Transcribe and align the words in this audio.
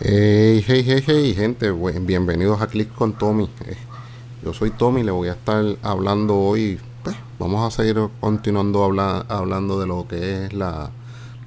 Hey, 0.00 0.64
hey, 0.66 0.82
hey, 0.84 1.04
hey, 1.06 1.34
gente, 1.36 1.70
bienvenidos 1.70 2.60
a 2.60 2.66
Click 2.66 2.92
con 2.94 3.12
Tommy. 3.12 3.48
Eh, 3.64 3.76
yo 4.42 4.52
soy 4.52 4.70
Tommy, 4.70 5.04
le 5.04 5.12
voy 5.12 5.28
a 5.28 5.32
estar 5.32 5.64
hablando 5.82 6.36
hoy. 6.36 6.80
Pues, 7.04 7.14
vamos 7.38 7.64
a 7.64 7.70
seguir 7.70 8.00
continuando 8.18 8.82
hablando 8.82 9.78
de 9.78 9.86
lo 9.86 10.08
que 10.08 10.46
es 10.46 10.52
la, 10.52 10.90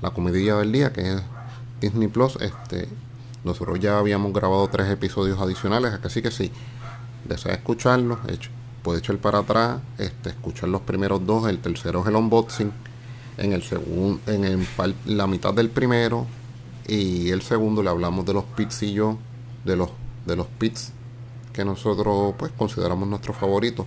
la 0.02 0.12
comedia 0.12 0.56
del 0.56 0.72
día, 0.72 0.94
que 0.94 1.16
es 1.16 1.22
Disney 1.82 2.08
Plus. 2.08 2.38
Este, 2.40 2.88
nosotros 3.44 3.82
ya 3.82 4.00
habíamos 4.00 4.32
grabado 4.32 4.66
tres 4.70 4.90
episodios 4.90 5.40
adicionales, 5.42 6.00
así 6.02 6.22
que 6.22 6.32
si 6.32 6.50
desea 7.28 7.54
escucharlos, 7.54 8.20
puede 8.82 9.00
echar 9.00 9.18
para 9.18 9.40
atrás, 9.40 9.82
este, 9.98 10.30
escuchar 10.30 10.70
los 10.70 10.82
primeros 10.82 11.26
dos, 11.26 11.50
el 11.50 11.60
tercero 11.60 12.02
es 12.02 12.08
el 12.08 12.16
unboxing, 12.16 12.72
en 13.40 13.52
el 13.52 13.62
segundo, 13.62 14.22
en 14.28 14.66
la 15.06 15.28
mitad 15.28 15.54
del 15.54 15.70
primero 15.70 16.26
y 16.88 17.30
el 17.32 17.42
segundo 17.42 17.84
le 17.84 17.90
hablamos 17.90 18.26
de 18.26 18.34
los 18.34 18.44
pits 18.44 18.84
y 18.84 18.94
yo, 18.94 19.18
de 19.66 19.76
los, 19.76 19.90
de 20.26 20.36
los 20.36 20.48
pits 20.48 20.94
que 21.52 21.66
nosotros 21.66 22.36
pues 22.38 22.52
consideramos 22.58 23.08
nuestros 23.08 23.36
favoritos. 23.36 23.86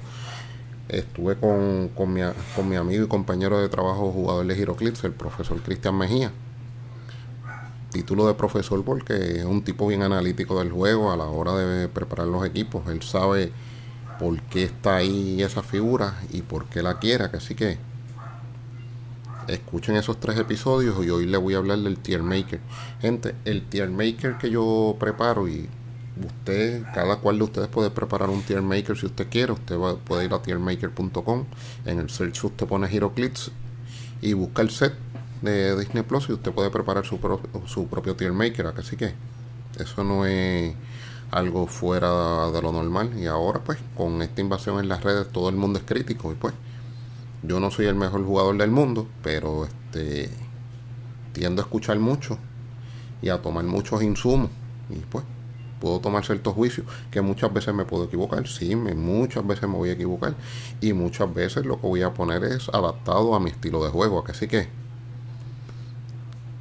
Estuve 0.88 1.36
con, 1.36 1.88
con, 1.94 2.12
mi, 2.12 2.20
con 2.56 2.68
mi 2.68 2.76
amigo 2.76 3.04
y 3.04 3.08
compañero 3.08 3.60
de 3.60 3.68
trabajo 3.68 4.10
jugador 4.10 4.44
de 4.46 4.56
Giroclips, 4.56 5.04
el 5.04 5.12
profesor 5.12 5.60
Cristian 5.62 5.96
Mejía. 5.96 6.32
Título 7.92 8.26
de 8.26 8.34
profesor 8.34 8.84
porque 8.84 9.38
es 9.38 9.44
un 9.44 9.62
tipo 9.62 9.86
bien 9.86 10.02
analítico 10.02 10.58
del 10.58 10.72
juego 10.72 11.12
a 11.12 11.16
la 11.16 11.24
hora 11.24 11.54
de 11.54 11.88
preparar 11.88 12.26
los 12.26 12.44
equipos. 12.44 12.88
Él 12.88 13.02
sabe 13.02 13.52
por 14.18 14.40
qué 14.42 14.64
está 14.64 14.96
ahí 14.96 15.42
esa 15.42 15.62
figura 15.62 16.20
y 16.32 16.42
por 16.42 16.66
qué 16.66 16.82
la 16.82 16.98
quiere. 16.98 17.24
Así 17.32 17.54
que 17.54 17.78
escuchen 19.54 19.96
esos 19.96 20.18
tres 20.20 20.38
episodios 20.38 21.04
y 21.04 21.10
hoy 21.10 21.26
les 21.26 21.40
voy 21.40 21.54
a 21.54 21.58
hablar 21.58 21.78
del 21.78 21.98
tier 21.98 22.22
maker. 22.22 22.60
Gente, 23.00 23.34
el 23.44 23.66
tier 23.66 23.90
maker 23.90 24.38
que 24.38 24.50
yo 24.50 24.96
preparo 24.98 25.48
y 25.48 25.68
usted, 26.24 26.84
cada 26.94 27.16
cual 27.16 27.38
de 27.38 27.44
ustedes 27.44 27.68
puede 27.68 27.90
preparar 27.90 28.30
un 28.30 28.42
tier 28.42 28.62
maker 28.62 28.96
si 28.96 29.06
usted 29.06 29.28
quiere. 29.28 29.52
Usted 29.52 29.76
puede 30.04 30.24
ir 30.24 30.34
a 30.34 30.42
tiermaker.com. 30.42 31.44
En 31.84 31.98
el 31.98 32.10
search 32.10 32.44
usted 32.44 32.66
pone 32.66 32.88
HeroClips 32.88 33.50
y 34.22 34.32
busca 34.34 34.62
el 34.62 34.70
set 34.70 34.94
de 35.42 35.78
Disney 35.78 36.02
Plus 36.02 36.28
y 36.28 36.32
usted 36.32 36.52
puede 36.52 36.70
preparar 36.70 37.04
su, 37.06 37.18
su 37.66 37.86
propio 37.88 38.16
tier 38.16 38.32
maker. 38.32 38.66
Así 38.76 38.96
que 38.96 39.14
eso 39.78 40.04
no 40.04 40.26
es 40.26 40.74
algo 41.30 41.66
fuera 41.66 42.50
de 42.50 42.62
lo 42.62 42.72
normal. 42.72 43.18
Y 43.18 43.26
ahora 43.26 43.60
pues 43.60 43.78
con 43.96 44.22
esta 44.22 44.40
invasión 44.40 44.78
en 44.78 44.88
las 44.88 45.02
redes 45.02 45.28
todo 45.28 45.48
el 45.48 45.56
mundo 45.56 45.78
es 45.78 45.84
crítico 45.84 46.32
y 46.32 46.34
pues 46.34 46.54
yo 47.42 47.60
no 47.60 47.70
soy 47.70 47.86
el 47.86 47.94
mejor 47.94 48.24
jugador 48.24 48.56
del 48.58 48.70
mundo, 48.70 49.06
pero 49.22 49.64
este 49.64 50.30
tiendo 51.32 51.62
a 51.62 51.64
escuchar 51.64 51.98
mucho 51.98 52.38
y 53.22 53.28
a 53.28 53.40
tomar 53.40 53.64
muchos 53.64 54.02
insumos. 54.02 54.50
Y 54.90 54.96
pues 54.96 55.24
puedo 55.80 56.00
tomar 56.00 56.24
ciertos 56.24 56.54
juicios 56.54 56.86
que 57.10 57.20
muchas 57.22 57.52
veces 57.52 57.74
me 57.74 57.84
puedo 57.84 58.04
equivocar, 58.04 58.46
sí, 58.46 58.76
muchas 58.76 59.46
veces 59.46 59.68
me 59.68 59.76
voy 59.76 59.90
a 59.90 59.92
equivocar. 59.92 60.34
Y 60.80 60.92
muchas 60.92 61.32
veces 61.32 61.64
lo 61.64 61.80
que 61.80 61.86
voy 61.86 62.02
a 62.02 62.12
poner 62.12 62.44
es 62.44 62.68
adaptado 62.68 63.34
a 63.34 63.40
mi 63.40 63.50
estilo 63.50 63.82
de 63.82 63.90
juego, 63.90 64.24
así 64.28 64.46
que 64.46 64.68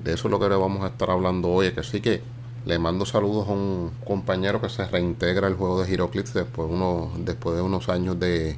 de 0.04 0.14
eso 0.14 0.28
es 0.30 0.32
lo 0.32 0.40
que 0.40 0.48
le 0.48 0.56
vamos 0.56 0.84
a 0.84 0.88
estar 0.88 1.12
hablando 1.12 1.50
hoy, 1.50 1.74
así 1.78 2.00
que 2.00 2.22
le 2.66 2.80
mando 2.80 3.06
saludos 3.06 3.50
a 3.50 3.52
un 3.52 3.92
compañero 4.06 4.62
que 4.62 4.70
se 4.70 4.86
reintegra 4.86 5.48
al 5.48 5.56
juego 5.56 5.82
de 5.82 5.94
Heroclix 5.94 6.34
después, 6.34 6.70
uno, 6.72 7.12
después 7.18 7.56
de 7.56 7.62
unos 7.62 7.90
años 7.90 8.18
de, 8.20 8.58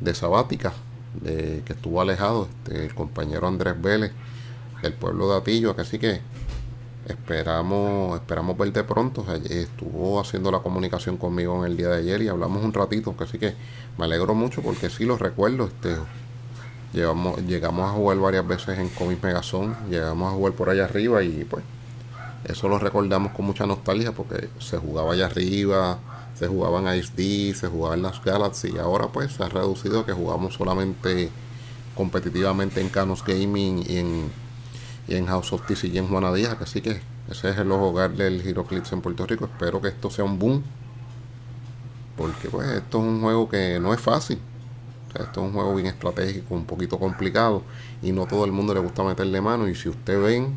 de 0.00 0.14
sabática 0.14 0.72
de, 1.20 1.62
que 1.64 1.72
estuvo 1.72 2.00
alejado, 2.00 2.48
este, 2.48 2.84
el 2.84 2.94
compañero 2.94 3.46
Andrés 3.46 3.80
Vélez, 3.80 4.12
del 4.82 4.92
pueblo 4.92 5.30
de 5.30 5.38
Atillo, 5.38 5.74
así 5.78 5.98
que 5.98 6.20
esperamos, 7.06 8.20
esperamos 8.20 8.56
verte 8.56 8.84
pronto. 8.84 9.24
Estuvo 9.48 10.20
haciendo 10.20 10.50
la 10.50 10.60
comunicación 10.60 11.16
conmigo 11.16 11.64
en 11.64 11.72
el 11.72 11.76
día 11.76 11.88
de 11.88 11.98
ayer 11.98 12.22
y 12.22 12.28
hablamos 12.28 12.62
un 12.62 12.72
ratito, 12.72 13.14
así 13.18 13.38
que 13.38 13.54
me 13.98 14.04
alegro 14.04 14.34
mucho 14.34 14.62
porque 14.62 14.90
sí 14.90 15.04
lo 15.04 15.16
recuerdo, 15.16 15.66
este 15.66 15.96
llevamos, 16.92 17.42
llegamos 17.44 17.90
a 17.90 17.92
jugar 17.92 18.18
varias 18.18 18.46
veces 18.46 18.78
en 18.78 18.88
Comic 18.90 19.22
Megazón, 19.22 19.76
llegamos 19.90 20.32
a 20.32 20.36
jugar 20.36 20.52
por 20.54 20.70
allá 20.70 20.84
arriba 20.84 21.22
y 21.22 21.44
pues 21.44 21.64
eso 22.44 22.68
lo 22.68 22.78
recordamos 22.78 23.32
con 23.32 23.46
mucha 23.46 23.66
nostalgia 23.66 24.12
porque 24.12 24.48
se 24.60 24.78
jugaba 24.78 25.12
allá 25.12 25.26
arriba, 25.26 25.98
se 26.34 26.48
jugaban 26.48 26.94
Ice 26.96 27.12
D, 27.16 27.54
se 27.54 27.68
jugaban 27.68 28.02
las 28.02 28.22
Galaxy 28.22 28.72
y 28.74 28.78
ahora 28.78 29.08
pues 29.08 29.32
se 29.32 29.42
ha 29.42 29.48
reducido 29.48 30.00
a 30.00 30.06
que 30.06 30.12
jugamos 30.12 30.54
solamente 30.54 31.30
competitivamente 31.94 32.80
en 32.80 32.88
Canos 32.88 33.24
Gaming 33.24 33.84
y 33.88 33.98
en, 33.98 34.30
y 35.06 35.26
House 35.26 35.52
of 35.52 35.66
TCG 35.66 35.96
en 35.96 36.08
Juana 36.08 36.32
Díaz, 36.32 36.56
así 36.60 36.80
que 36.80 37.00
ese 37.30 37.50
es 37.50 37.58
el 37.58 37.70
hogar 37.70 38.12
del 38.16 38.46
Heroclix 38.46 38.92
en 38.92 39.00
Puerto 39.00 39.26
Rico. 39.26 39.46
Espero 39.46 39.80
que 39.80 39.88
esto 39.88 40.10
sea 40.10 40.24
un 40.24 40.38
boom, 40.38 40.62
porque 42.16 42.48
pues 42.48 42.68
esto 42.68 42.98
es 42.98 43.04
un 43.04 43.20
juego 43.20 43.48
que 43.48 43.78
no 43.80 43.94
es 43.94 44.00
fácil. 44.00 44.38
esto 45.14 45.40
es 45.40 45.46
un 45.46 45.52
juego 45.52 45.74
bien 45.74 45.86
estratégico, 45.86 46.54
un 46.54 46.64
poquito 46.64 46.98
complicado 46.98 47.62
y 48.02 48.12
no 48.12 48.26
todo 48.26 48.44
el 48.44 48.52
mundo 48.52 48.74
le 48.74 48.80
gusta 48.80 49.04
meterle 49.04 49.40
mano. 49.40 49.68
Y 49.68 49.74
si 49.74 49.88
usted 49.88 50.20
ven 50.20 50.56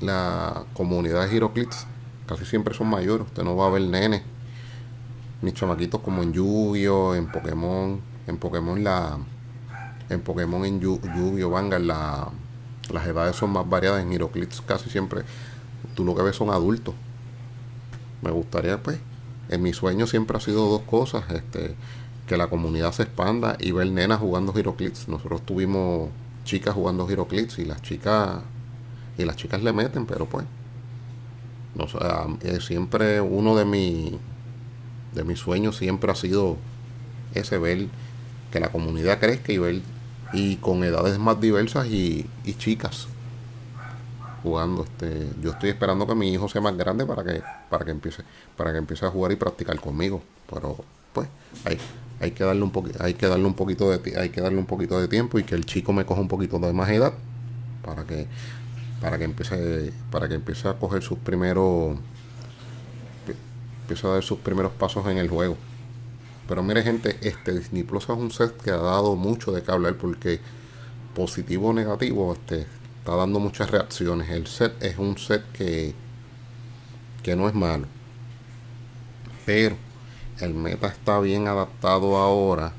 la 0.00 0.64
comunidad 0.74 1.28
de 1.28 1.68
casi 2.26 2.44
siempre 2.44 2.74
son 2.74 2.88
mayores, 2.88 3.26
usted 3.26 3.42
no 3.42 3.56
va 3.56 3.66
a 3.66 3.70
ver 3.70 3.82
nenes 3.82 4.22
mis 5.42 5.54
chamaquitos 5.54 6.00
como 6.00 6.22
en 6.22 6.32
Yu-Gi-Oh, 6.32 7.14
en 7.14 7.30
Pokémon, 7.30 8.00
en 8.26 8.36
Pokémon 8.38 8.82
la 8.82 9.18
en 10.10 10.20
Pokémon 10.20 10.64
en 10.64 10.80
Yu-Gi-Oh 10.80 11.50
Vanguard 11.50 11.82
la, 11.82 12.28
las 12.90 13.06
edades 13.06 13.36
son 13.36 13.50
más 13.50 13.68
variadas 13.68 14.02
en 14.02 14.12
Heroclix 14.12 14.60
casi 14.62 14.88
siempre 14.90 15.22
tú 15.94 16.04
lo 16.04 16.14
que 16.14 16.22
ves 16.22 16.36
son 16.36 16.50
adultos. 16.50 16.94
Me 18.22 18.30
gustaría 18.30 18.82
pues 18.82 18.98
en 19.48 19.62
mi 19.62 19.72
sueño 19.72 20.06
siempre 20.06 20.36
ha 20.36 20.40
sido 20.40 20.68
dos 20.68 20.82
cosas 20.82 21.24
este 21.30 21.74
que 22.26 22.36
la 22.36 22.48
comunidad 22.48 22.92
se 22.92 23.04
expanda 23.04 23.56
y 23.58 23.72
ver 23.72 23.90
nenas 23.90 24.20
jugando 24.20 24.52
Heroclix. 24.54 25.08
Nosotros 25.08 25.42
tuvimos 25.42 26.10
chicas 26.44 26.74
jugando 26.74 27.08
Heroclix 27.08 27.58
y 27.58 27.64
las 27.64 27.80
chicas 27.82 28.40
y 29.16 29.24
las 29.24 29.36
chicas 29.36 29.62
le 29.62 29.72
meten 29.72 30.06
pero 30.06 30.26
pues 30.26 30.46
no 31.74 31.86
eh, 32.40 32.60
siempre 32.60 33.20
uno 33.20 33.54
de 33.56 33.64
mis 33.64 34.12
de 35.18 35.24
mis 35.24 35.38
sueños 35.38 35.76
siempre 35.76 36.10
ha 36.10 36.14
sido 36.14 36.56
ese 37.34 37.58
ver 37.58 37.88
que 38.50 38.60
la 38.60 38.70
comunidad 38.70 39.18
crezca 39.18 39.52
y 39.52 39.58
ver 39.58 39.82
y 40.32 40.56
con 40.56 40.84
edades 40.84 41.18
más 41.18 41.40
diversas 41.40 41.86
y, 41.88 42.26
chicas 42.58 43.08
jugando 44.42 44.84
este 44.84 45.28
yo 45.42 45.50
estoy 45.50 45.70
esperando 45.70 46.06
que 46.06 46.14
mi 46.14 46.32
hijo 46.32 46.48
sea 46.48 46.60
más 46.60 46.76
grande 46.76 47.04
para 47.04 47.24
que 47.24 47.42
para 47.68 47.84
que 47.84 47.90
empiece 47.90 48.22
para 48.56 48.72
que 48.72 48.78
empiece 48.78 49.04
a 49.04 49.10
jugar 49.10 49.32
y 49.32 49.36
practicar 49.36 49.78
conmigo 49.80 50.22
pero 50.48 50.76
pues 51.12 51.28
hay 51.64 51.76
hay 52.20 52.30
que 52.30 52.44
darle 52.44 52.62
un 52.62 52.70
poquito 52.70 53.02
hay 53.02 53.14
que 53.14 53.26
darle 53.26 53.46
un 53.46 53.54
poquito 53.54 53.90
de 53.90 54.18
hay 54.18 54.30
que 54.30 54.40
darle 54.40 54.58
un 54.58 54.66
poquito 54.66 55.00
de 55.00 55.08
tiempo 55.08 55.40
y 55.40 55.42
que 55.42 55.56
el 55.56 55.66
chico 55.66 55.92
me 55.92 56.06
coja 56.06 56.20
un 56.20 56.28
poquito 56.28 56.58
de 56.60 56.72
más 56.72 56.88
edad 56.90 57.12
para 57.84 58.04
que 58.04 58.28
para 59.00 59.18
que 59.18 59.24
empiece 59.24 59.92
para 60.12 60.28
que 60.28 60.34
empiece 60.34 60.68
a 60.68 60.74
coger 60.74 61.02
sus 61.02 61.18
primeros 61.18 61.98
empieza 63.88 64.08
a 64.08 64.12
dar 64.12 64.22
sus 64.22 64.40
primeros 64.40 64.72
pasos 64.72 65.06
en 65.06 65.16
el 65.16 65.30
juego. 65.30 65.56
Pero 66.46 66.62
mire 66.62 66.82
gente, 66.82 67.16
este 67.22 67.58
Disney 67.58 67.84
Plus 67.84 68.04
es 68.04 68.10
un 68.10 68.30
set 68.30 68.54
que 68.60 68.70
ha 68.70 68.76
dado 68.76 69.16
mucho 69.16 69.50
de 69.50 69.62
qué 69.62 69.72
hablar 69.72 69.96
porque 69.96 70.40
positivo 71.14 71.68
o 71.68 71.72
negativo 71.72 72.34
este, 72.34 72.66
está 72.98 73.16
dando 73.16 73.40
muchas 73.40 73.70
reacciones. 73.70 74.28
El 74.28 74.46
set 74.46 74.74
es 74.82 74.98
un 74.98 75.16
set 75.16 75.42
que, 75.52 75.94
que 77.22 77.34
no 77.34 77.48
es 77.48 77.54
malo. 77.54 77.86
Pero 79.46 79.76
el 80.40 80.52
meta 80.52 80.88
está 80.88 81.18
bien 81.20 81.48
adaptado 81.48 82.18
ahora 82.18 82.74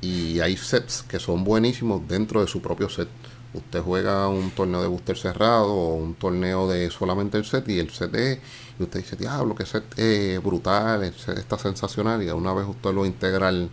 y 0.00 0.40
hay 0.40 0.56
sets 0.56 1.04
que 1.04 1.20
son 1.20 1.44
buenísimos 1.44 2.06
dentro 2.08 2.40
de 2.40 2.48
su 2.48 2.60
propio 2.60 2.88
set. 2.88 3.08
Usted 3.54 3.80
juega 3.80 4.26
un 4.28 4.50
torneo 4.50 4.82
de 4.82 4.88
booster 4.88 5.16
cerrado 5.16 5.72
o 5.72 5.94
un 5.94 6.14
torneo 6.14 6.68
de 6.68 6.90
solamente 6.90 7.38
el 7.38 7.44
set 7.44 7.68
y 7.68 7.78
el 7.78 7.90
set 7.90 8.12
es, 8.16 8.38
y 8.80 8.84
usted 8.84 9.00
dice, 9.00 9.16
diablo, 9.16 9.54
que 9.54 9.64
es 9.64 10.42
brutal, 10.42 11.02
está 11.04 11.58
sensacional 11.58 12.22
y 12.22 12.30
una 12.30 12.54
vez 12.54 12.66
usted 12.66 12.94
lo 12.94 13.04
integra 13.04 13.48
al, 13.48 13.70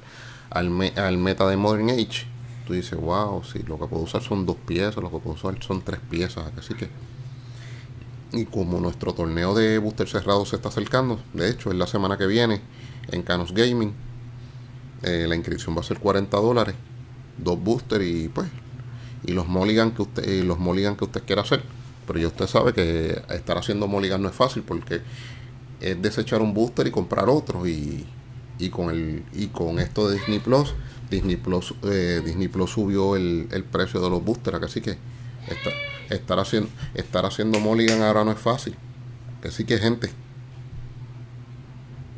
al, 0.49 1.17
meta 1.17 1.47
de 1.47 1.55
Modern 1.55 1.89
Age, 1.89 2.27
tú 2.65 2.73
dices, 2.73 2.99
wow, 2.99 3.41
sí, 3.43 3.59
lo 3.65 3.79
que 3.79 3.87
puedo 3.87 4.03
usar 4.03 4.21
son 4.21 4.45
dos 4.45 4.57
piezas, 4.57 4.97
lo 4.97 5.09
que 5.09 5.19
puedo 5.19 5.35
usar 5.35 5.63
son 5.63 5.81
tres 5.81 6.01
piezas, 6.09 6.51
así 6.57 6.73
que... 6.73 6.89
Y 8.33 8.43
como 8.43 8.81
nuestro 8.81 9.13
torneo 9.13 9.55
de 9.55 9.77
booster 9.77 10.09
cerrado 10.09 10.45
se 10.45 10.57
está 10.57 10.67
acercando, 10.67 11.21
de 11.33 11.49
hecho, 11.49 11.71
es 11.71 11.77
la 11.77 11.87
semana 11.87 12.17
que 12.17 12.27
viene 12.27 12.61
en 13.09 13.23
Canos 13.23 13.53
Gaming, 13.53 13.93
eh, 15.03 15.25
la 15.29 15.35
inscripción 15.37 15.77
va 15.77 15.79
a 15.79 15.83
ser 15.83 15.99
40 15.99 16.35
dólares, 16.35 16.75
dos 17.37 17.57
boosters 17.63 18.05
y 18.05 18.27
pues 18.27 18.49
y 19.23 19.31
los 19.31 19.47
mulligan 19.47 19.91
que 19.91 20.01
usted 20.01 20.43
los 20.43 20.59
mulligan 20.59 20.95
que 20.95 21.05
usted 21.05 21.23
quiera 21.23 21.41
hacer 21.41 21.63
pero 22.07 22.19
ya 22.19 22.27
usted 22.27 22.47
sabe 22.47 22.73
que 22.73 23.21
estar 23.29 23.57
haciendo 23.57 23.87
mulligan 23.87 24.21
no 24.21 24.29
es 24.29 24.35
fácil 24.35 24.63
porque 24.63 25.01
es 25.81 26.01
desechar 26.01 26.41
un 26.41 26.53
booster 26.53 26.87
y 26.87 26.91
comprar 26.91 27.29
otro 27.29 27.67
y, 27.67 28.07
y 28.57 28.69
con 28.69 28.89
el 28.89 29.23
y 29.33 29.47
con 29.47 29.77
esto 29.79 30.09
de 30.09 30.15
Disney 30.15 30.39
Plus 30.39 30.73
Disney 31.11 31.35
Plus 31.35 31.75
eh, 31.83 32.21
Disney 32.25 32.47
Plus 32.47 32.71
subió 32.71 33.15
el, 33.15 33.47
el, 33.51 33.63
precio 33.63 34.01
de 34.01 34.09
los 34.09 34.23
boosters 34.23 34.63
así 34.63 34.81
que 34.81 34.97
estar 36.09 36.39
haciendo 36.39 36.69
estar 36.95 37.25
haciendo 37.25 37.59
mulligan 37.59 38.01
ahora 38.01 38.23
no 38.23 38.31
es 38.31 38.39
fácil 38.39 38.75
Que 39.41 39.51
sí 39.51 39.65
que 39.65 39.77
gente. 39.77 40.09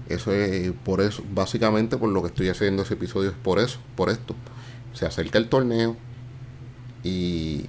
Eso 0.07 0.33
es 0.33 0.71
por 0.83 1.01
eso, 1.01 1.23
básicamente 1.35 1.97
por 1.97 2.09
lo 2.09 2.21
que 2.23 2.29
estoy 2.29 2.49
haciendo 2.49 2.81
ese 2.81 2.95
episodio 2.95 3.29
es 3.29 3.35
por 3.35 3.59
eso, 3.59 3.79
por 3.95 4.09
esto. 4.09 4.35
Se 4.93 5.05
acerca 5.05 5.37
el 5.37 5.49
torneo 5.49 5.95
y 7.03 7.67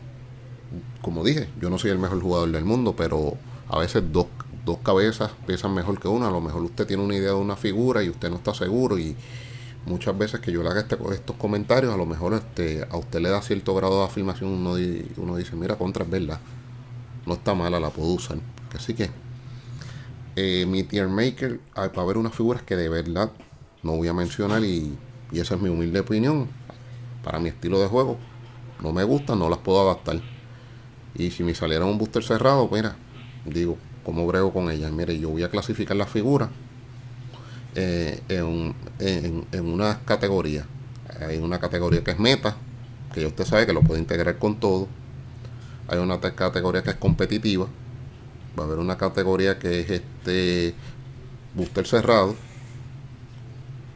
como 1.02 1.25
dije, 1.25 1.49
yo 1.61 1.70
no 1.70 1.78
soy 1.78 1.90
el 1.90 1.99
mejor 1.99 2.20
jugador 2.20 2.50
del 2.50 2.64
mundo, 2.64 2.94
pero 2.96 3.34
a 3.69 3.78
veces 3.78 4.02
dos, 4.12 4.26
dos 4.64 4.78
cabezas 4.78 5.31
pesan 5.46 5.75
mejor 5.75 6.00
que 6.00 6.08
una. 6.08 6.28
A 6.28 6.31
lo 6.31 6.40
mejor 6.40 6.62
usted 6.62 6.87
tiene 6.87 7.02
una 7.02 7.14
idea 7.14 7.31
de 7.31 7.37
una 7.37 7.56
figura 7.56 8.02
y 8.02 8.08
usted 8.08 8.31
no 8.31 8.37
está 8.37 8.55
seguro 8.55 8.99
y 8.99 9.17
muchas 9.87 10.17
veces 10.17 10.40
que 10.40 10.52
yo 10.52 10.62
le 10.62 10.69
haga 10.69 10.81
este, 10.81 10.96
estos 11.12 11.37
comentarios, 11.37 11.93
a 11.93 11.96
lo 11.96 12.06
mejor 12.06 12.34
este, 12.34 12.87
a 12.88 12.96
usted 12.96 13.20
le 13.20 13.31
da 13.31 13.40
cierto 13.43 13.75
grado 13.75 14.00
de 14.00 14.06
afirmación, 14.06 14.50
uno, 14.50 15.37
dice, 15.37 15.56
mira, 15.56 15.76
contra 15.76 16.05
es 16.05 16.11
verdad, 16.11 16.40
no 17.26 17.34
está 17.34 17.55
mala, 17.55 17.81
la 17.81 17.90
puedo 17.90 18.08
usar. 18.08 18.38
Así 18.75 18.94
que 18.94 19.11
eh, 20.37 20.67
mi 20.67 20.82
tier 20.84 21.08
maker, 21.08 21.61
va 21.76 21.90
a 21.94 22.00
haber 22.00 22.19
unas 22.19 22.34
figuras 22.34 22.62
que 22.62 22.76
de 22.76 22.88
verdad 22.88 23.32
no 23.82 23.96
voy 23.96 24.08
a 24.08 24.14
mencionar 24.14 24.64
y, 24.64 24.96
esa 25.32 25.55
es 25.55 25.61
mi 25.61 25.69
humilde 25.69 26.00
opinión. 26.00 26.49
Para 27.22 27.38
mi 27.38 27.50
estilo 27.50 27.78
de 27.81 27.87
juego, 27.87 28.17
no 28.82 28.93
me 28.93 29.05
gustan, 29.05 29.38
no 29.38 29.49
las 29.49 29.58
puedo 29.58 29.81
adaptar. 29.82 30.20
Y 31.20 31.31
si 31.31 31.43
me 31.43 31.55
saliera 31.55 31.84
un 31.84 31.99
booster 31.99 32.25
cerrado, 32.25 32.67
mira, 32.72 32.96
digo, 33.44 33.76
¿cómo 34.05 34.26
brego 34.26 34.55
con 34.55 34.70
ellas? 34.70 34.90
Mire, 34.90 35.19
yo 35.19 35.28
voy 35.28 35.43
a 35.43 35.50
clasificar 35.50 35.94
las 35.94 36.08
figuras 36.08 36.49
eh, 37.75 38.22
en, 38.31 39.67
una 39.67 40.00
categoría. 40.06 40.64
Hay 41.20 41.37
una 41.37 41.61
categoría 41.61 42.02
que 42.02 42.12
es 42.12 42.19
meta, 42.19 42.56
que 43.12 43.26
usted 43.26 43.44
sabe 43.44 43.67
que 43.67 43.75
lo 43.75 43.82
puede 43.82 44.00
integrar 44.00 44.38
con 44.38 44.58
todo. 44.58 44.88
Hay 45.88 45.99
una 45.99 46.19
categoría 46.20 46.82
que 46.82 46.90
es 46.90 46.96
competitiva, 46.96 47.67
va 48.58 48.62
a 48.62 48.67
haber 48.67 48.78
una 48.78 48.96
categoría 48.96 49.58
que 49.58 49.81
es 49.81 49.90
este 49.90 50.75
booster 51.55 51.87
cerrado 51.87 52.34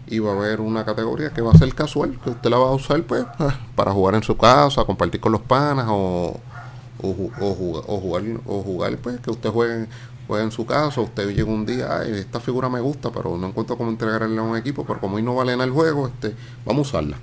y 0.09 0.19
va 0.19 0.33
a 0.33 0.37
haber 0.37 0.61
una 0.61 0.85
categoría 0.85 1.31
que 1.31 1.41
va 1.41 1.53
a 1.53 1.57
ser 1.57 1.75
casual 1.75 2.19
que 2.23 2.31
usted 2.31 2.51
la 2.51 2.59
va 2.59 2.69
a 2.69 2.73
usar 2.73 3.03
pues 3.05 3.25
para 3.75 3.93
jugar 3.93 4.17
en 4.17 4.23
su 4.23 4.37
casa 4.37 4.85
compartir 4.85 5.21
con 5.21 5.33
los 5.33 5.41
panas 5.41 5.87
o, 5.89 6.39
o, 7.05 7.55
jugar 7.55 8.25
o 8.47 8.63
jugar 8.63 8.97
pues 8.99 9.21
que 9.21 9.31
usted 9.31 9.51
juegue, 9.51 9.87
juegue 10.27 10.45
en 10.45 10.53
su 10.53 10.67
casa 10.67 11.01
usted 11.01 11.31
llega 11.31 11.51
un 11.51 11.67
día 11.67 12.01
Ay, 12.01 12.13
esta 12.13 12.41
figura 12.41 12.69
me 12.69 12.81
gusta 12.81 13.11
pero 13.11 13.37
no 13.37 13.49
encuentro 13.49 13.77
cómo 13.77 13.91
entregarle 13.91 14.39
a 14.39 14.43
un 14.43 14.57
equipo 14.57 14.85
pero 14.85 15.01
como 15.01 15.17
hoy 15.17 15.23
no 15.23 15.35
vale 15.35 15.53
en 15.53 15.61
el 15.61 15.71
juego 15.71 16.09
este 16.09 16.35
vamos 16.65 16.89
a 16.89 16.99
usarla 16.99 17.17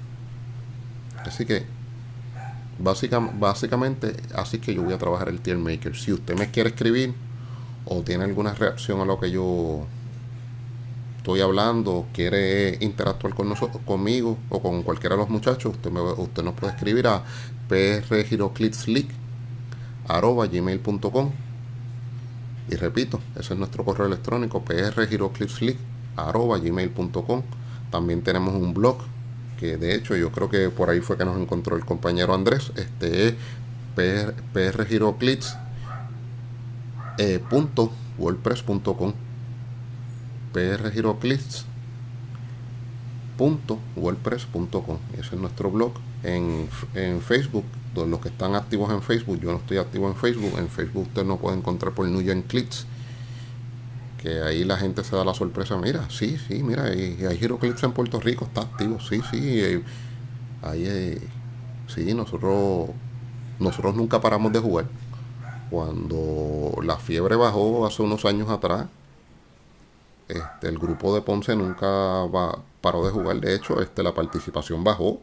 así 1.25 1.45
que 1.45 1.81
básicamente, 2.81 4.15
así 4.35 4.59
que 4.59 4.73
yo 4.73 4.83
voy 4.83 4.93
a 4.93 4.97
trabajar 4.97 5.29
el 5.29 5.39
tier 5.39 5.57
maker. 5.57 5.95
Si 5.95 6.11
usted 6.11 6.37
me 6.37 6.51
quiere 6.51 6.69
escribir 6.69 7.13
o 7.85 8.01
tiene 8.01 8.23
alguna 8.23 8.53
reacción 8.53 9.01
a 9.01 9.05
lo 9.05 9.19
que 9.19 9.31
yo 9.31 9.85
estoy 11.17 11.41
hablando, 11.41 12.07
quiere 12.13 12.77
interactuar 12.81 13.33
con 13.33 13.49
nosotros, 13.49 13.81
conmigo 13.85 14.37
o 14.49 14.61
con 14.61 14.83
cualquiera 14.83 15.15
de 15.15 15.21
los 15.21 15.29
muchachos, 15.29 15.73
usted, 15.75 15.91
me, 15.91 16.01
usted 16.01 16.43
nos 16.43 16.55
puede 16.55 16.73
escribir 16.73 17.07
a 17.07 17.23
gmail.com 20.07 21.31
y 22.69 22.75
repito, 22.75 23.19
ese 23.35 23.53
es 23.53 23.59
nuestro 23.59 23.83
correo 23.83 24.07
electrónico 24.07 24.63
gmail.com 26.15 27.41
También 27.89 28.21
tenemos 28.21 28.53
un 28.53 28.73
blog 28.73 28.97
que 29.59 29.77
de 29.77 29.93
hecho 29.93 30.15
yo 30.15 30.31
creo 30.31 30.49
que 30.49 30.69
por 30.69 30.89
ahí 30.89 31.01
fue 31.01 31.17
que 31.17 31.25
nos 31.25 31.39
encontró 31.39 31.75
el 31.75 31.85
compañero 31.85 32.33
Andrés, 32.33 32.71
este 32.75 33.27
es 33.27 33.35
prgiroclips 34.53 35.55
eh, 37.17 37.39
punto 37.47 37.91
wordpress.com 38.17 39.13
punto 43.37 43.79
wordpress.com 43.95 44.97
ese 45.13 45.35
es 45.35 45.41
nuestro 45.41 45.69
blog 45.69 45.93
en, 46.23 46.67
en 46.95 47.21
Facebook 47.21 47.65
los 47.95 48.19
que 48.19 48.29
están 48.29 48.55
activos 48.55 48.91
en 48.91 49.01
Facebook 49.01 49.39
yo 49.41 49.51
no 49.51 49.57
estoy 49.57 49.77
activo 49.77 50.07
en 50.07 50.15
Facebook 50.15 50.57
en 50.57 50.69
Facebook 50.69 51.07
usted 51.07 51.25
no 51.25 51.37
puede 51.37 51.57
encontrar 51.57 51.93
por 51.93 52.07
New 52.07 52.43
Clips 52.43 52.85
que 54.21 54.41
ahí 54.41 54.63
la 54.63 54.77
gente 54.77 55.03
se 55.03 55.15
da 55.15 55.25
la 55.25 55.33
sorpresa, 55.33 55.77
mira, 55.77 56.07
sí, 56.09 56.37
sí, 56.47 56.61
mira, 56.61 56.83
hay, 56.83 57.17
hay 57.25 57.37
Giroclips 57.37 57.81
en 57.83 57.91
Puerto 57.91 58.19
Rico, 58.19 58.45
está 58.45 58.61
activo, 58.61 58.99
sí, 58.99 59.19
sí, 59.31 59.59
eh, 59.59 59.83
ahí, 60.61 60.83
eh, 60.85 61.21
sí, 61.87 62.13
nosotros, 62.13 62.89
nosotros 63.59 63.95
nunca 63.95 64.21
paramos 64.21 64.53
de 64.53 64.59
jugar. 64.59 64.85
Cuando 65.71 66.73
la 66.83 66.97
fiebre 66.97 67.35
bajó 67.35 67.85
hace 67.87 68.03
unos 68.03 68.23
años 68.25 68.49
atrás, 68.49 68.87
este, 70.27 70.67
el 70.67 70.77
grupo 70.77 71.15
de 71.15 71.21
Ponce 71.21 71.55
nunca 71.55 71.87
va, 71.87 72.59
paró 72.79 73.03
de 73.03 73.11
jugar, 73.11 73.39
de 73.39 73.55
hecho, 73.55 73.81
este, 73.81 74.03
la 74.03 74.13
participación 74.13 74.83
bajó. 74.83 75.19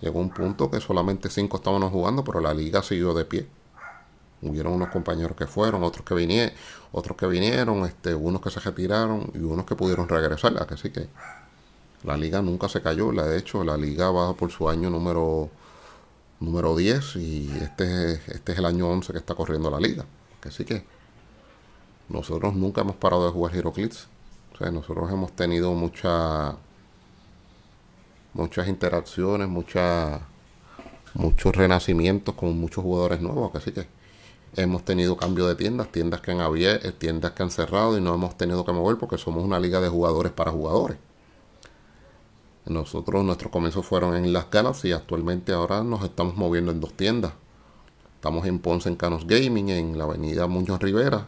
Llegó 0.00 0.20
un 0.20 0.30
punto 0.30 0.70
que 0.70 0.80
solamente 0.80 1.30
cinco 1.30 1.58
estábamos 1.58 1.90
jugando, 1.90 2.24
pero 2.24 2.40
la 2.40 2.52
liga 2.52 2.82
siguió 2.82 3.14
de 3.14 3.24
pie. 3.24 3.46
Hubieron 4.42 4.74
unos 4.74 4.88
compañeros 4.88 5.36
que 5.36 5.46
fueron, 5.46 5.82
otros 5.82 6.04
que 6.04 6.14
vinieron, 6.14 6.52
otros 6.92 7.16
que 7.16 7.26
vinieron, 7.26 7.84
este, 7.86 8.14
unos 8.14 8.42
que 8.42 8.50
se 8.50 8.60
retiraron 8.60 9.30
y 9.34 9.38
unos 9.38 9.64
que 9.64 9.74
pudieron 9.74 10.08
regresar. 10.08 10.54
Así 10.70 10.90
que 10.90 11.08
la 12.02 12.16
liga 12.16 12.42
nunca 12.42 12.68
se 12.68 12.82
cayó. 12.82 13.10
De 13.12 13.38
hecho, 13.38 13.64
la 13.64 13.76
liga 13.76 14.10
va 14.10 14.34
por 14.34 14.50
su 14.50 14.68
año 14.68 14.90
número 14.90 15.50
número 16.40 16.76
10 16.76 17.16
y 17.16 17.50
este, 17.62 18.14
este 18.14 18.52
es 18.52 18.58
el 18.58 18.66
año 18.66 18.88
11 18.88 19.12
que 19.12 19.18
está 19.18 19.34
corriendo 19.34 19.70
la 19.70 19.80
liga. 19.80 20.04
Así 20.46 20.64
que 20.64 20.84
nosotros 22.08 22.54
nunca 22.54 22.82
hemos 22.82 22.96
parado 22.96 23.24
de 23.26 23.32
jugar 23.32 23.54
HeroClix. 23.56 24.08
O 24.52 24.58
sea, 24.58 24.70
nosotros 24.70 25.10
hemos 25.10 25.32
tenido 25.32 25.72
mucha, 25.72 26.56
muchas 28.34 28.68
interacciones, 28.68 29.48
muchos 29.48 30.20
renacimientos 31.56 32.34
con 32.34 32.58
muchos 32.58 32.84
jugadores 32.84 33.20
nuevos. 33.20 33.54
Así 33.54 33.72
que 33.72 33.86
Hemos 34.56 34.84
tenido 34.84 35.16
cambio 35.16 35.48
de 35.48 35.56
tiendas, 35.56 35.90
tiendas 35.90 36.20
que 36.20 36.30
han 36.30 36.40
abierto, 36.40 36.92
tiendas 36.94 37.32
que 37.32 37.42
han 37.42 37.50
cerrado 37.50 37.98
y 37.98 38.00
no 38.00 38.14
hemos 38.14 38.36
tenido 38.36 38.64
que 38.64 38.70
mover 38.70 38.98
porque 38.98 39.18
somos 39.18 39.42
una 39.42 39.58
liga 39.58 39.80
de 39.80 39.88
jugadores 39.88 40.30
para 40.30 40.52
jugadores. 40.52 40.96
Nosotros, 42.64 43.24
nuestros 43.24 43.50
comienzos 43.50 43.84
fueron 43.84 44.14
en 44.14 44.32
Las 44.32 44.48
Galas 44.50 44.84
y 44.84 44.92
actualmente 44.92 45.52
ahora 45.52 45.82
nos 45.82 46.04
estamos 46.04 46.36
moviendo 46.36 46.70
en 46.70 46.80
dos 46.80 46.92
tiendas. 46.92 47.32
Estamos 48.14 48.46
en 48.46 48.60
Ponce 48.60 48.88
en 48.88 48.94
Canos 48.94 49.26
Gaming, 49.26 49.70
en 49.70 49.98
la 49.98 50.04
avenida 50.04 50.46
Muñoz 50.46 50.80
Rivera. 50.80 51.26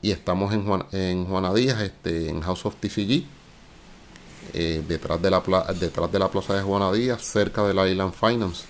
Y 0.00 0.10
estamos 0.10 0.54
en, 0.54 0.64
Juan, 0.64 0.86
en 0.92 1.26
Juana 1.26 1.52
Díaz, 1.52 1.82
este, 1.82 2.30
en 2.30 2.40
House 2.40 2.64
of 2.64 2.76
TCG. 2.76 3.26
Eh, 4.52 4.82
detrás, 4.86 5.22
de 5.22 5.30
la 5.30 5.40
detrás 5.78 6.10
de 6.10 6.18
la 6.18 6.28
plaza 6.28 6.54
de 6.54 6.62
Juana 6.62 6.90
Díaz, 6.92 7.22
cerca 7.22 7.62
de 7.64 7.74
la 7.74 7.88
Island 7.88 8.12
Finance. 8.12 8.64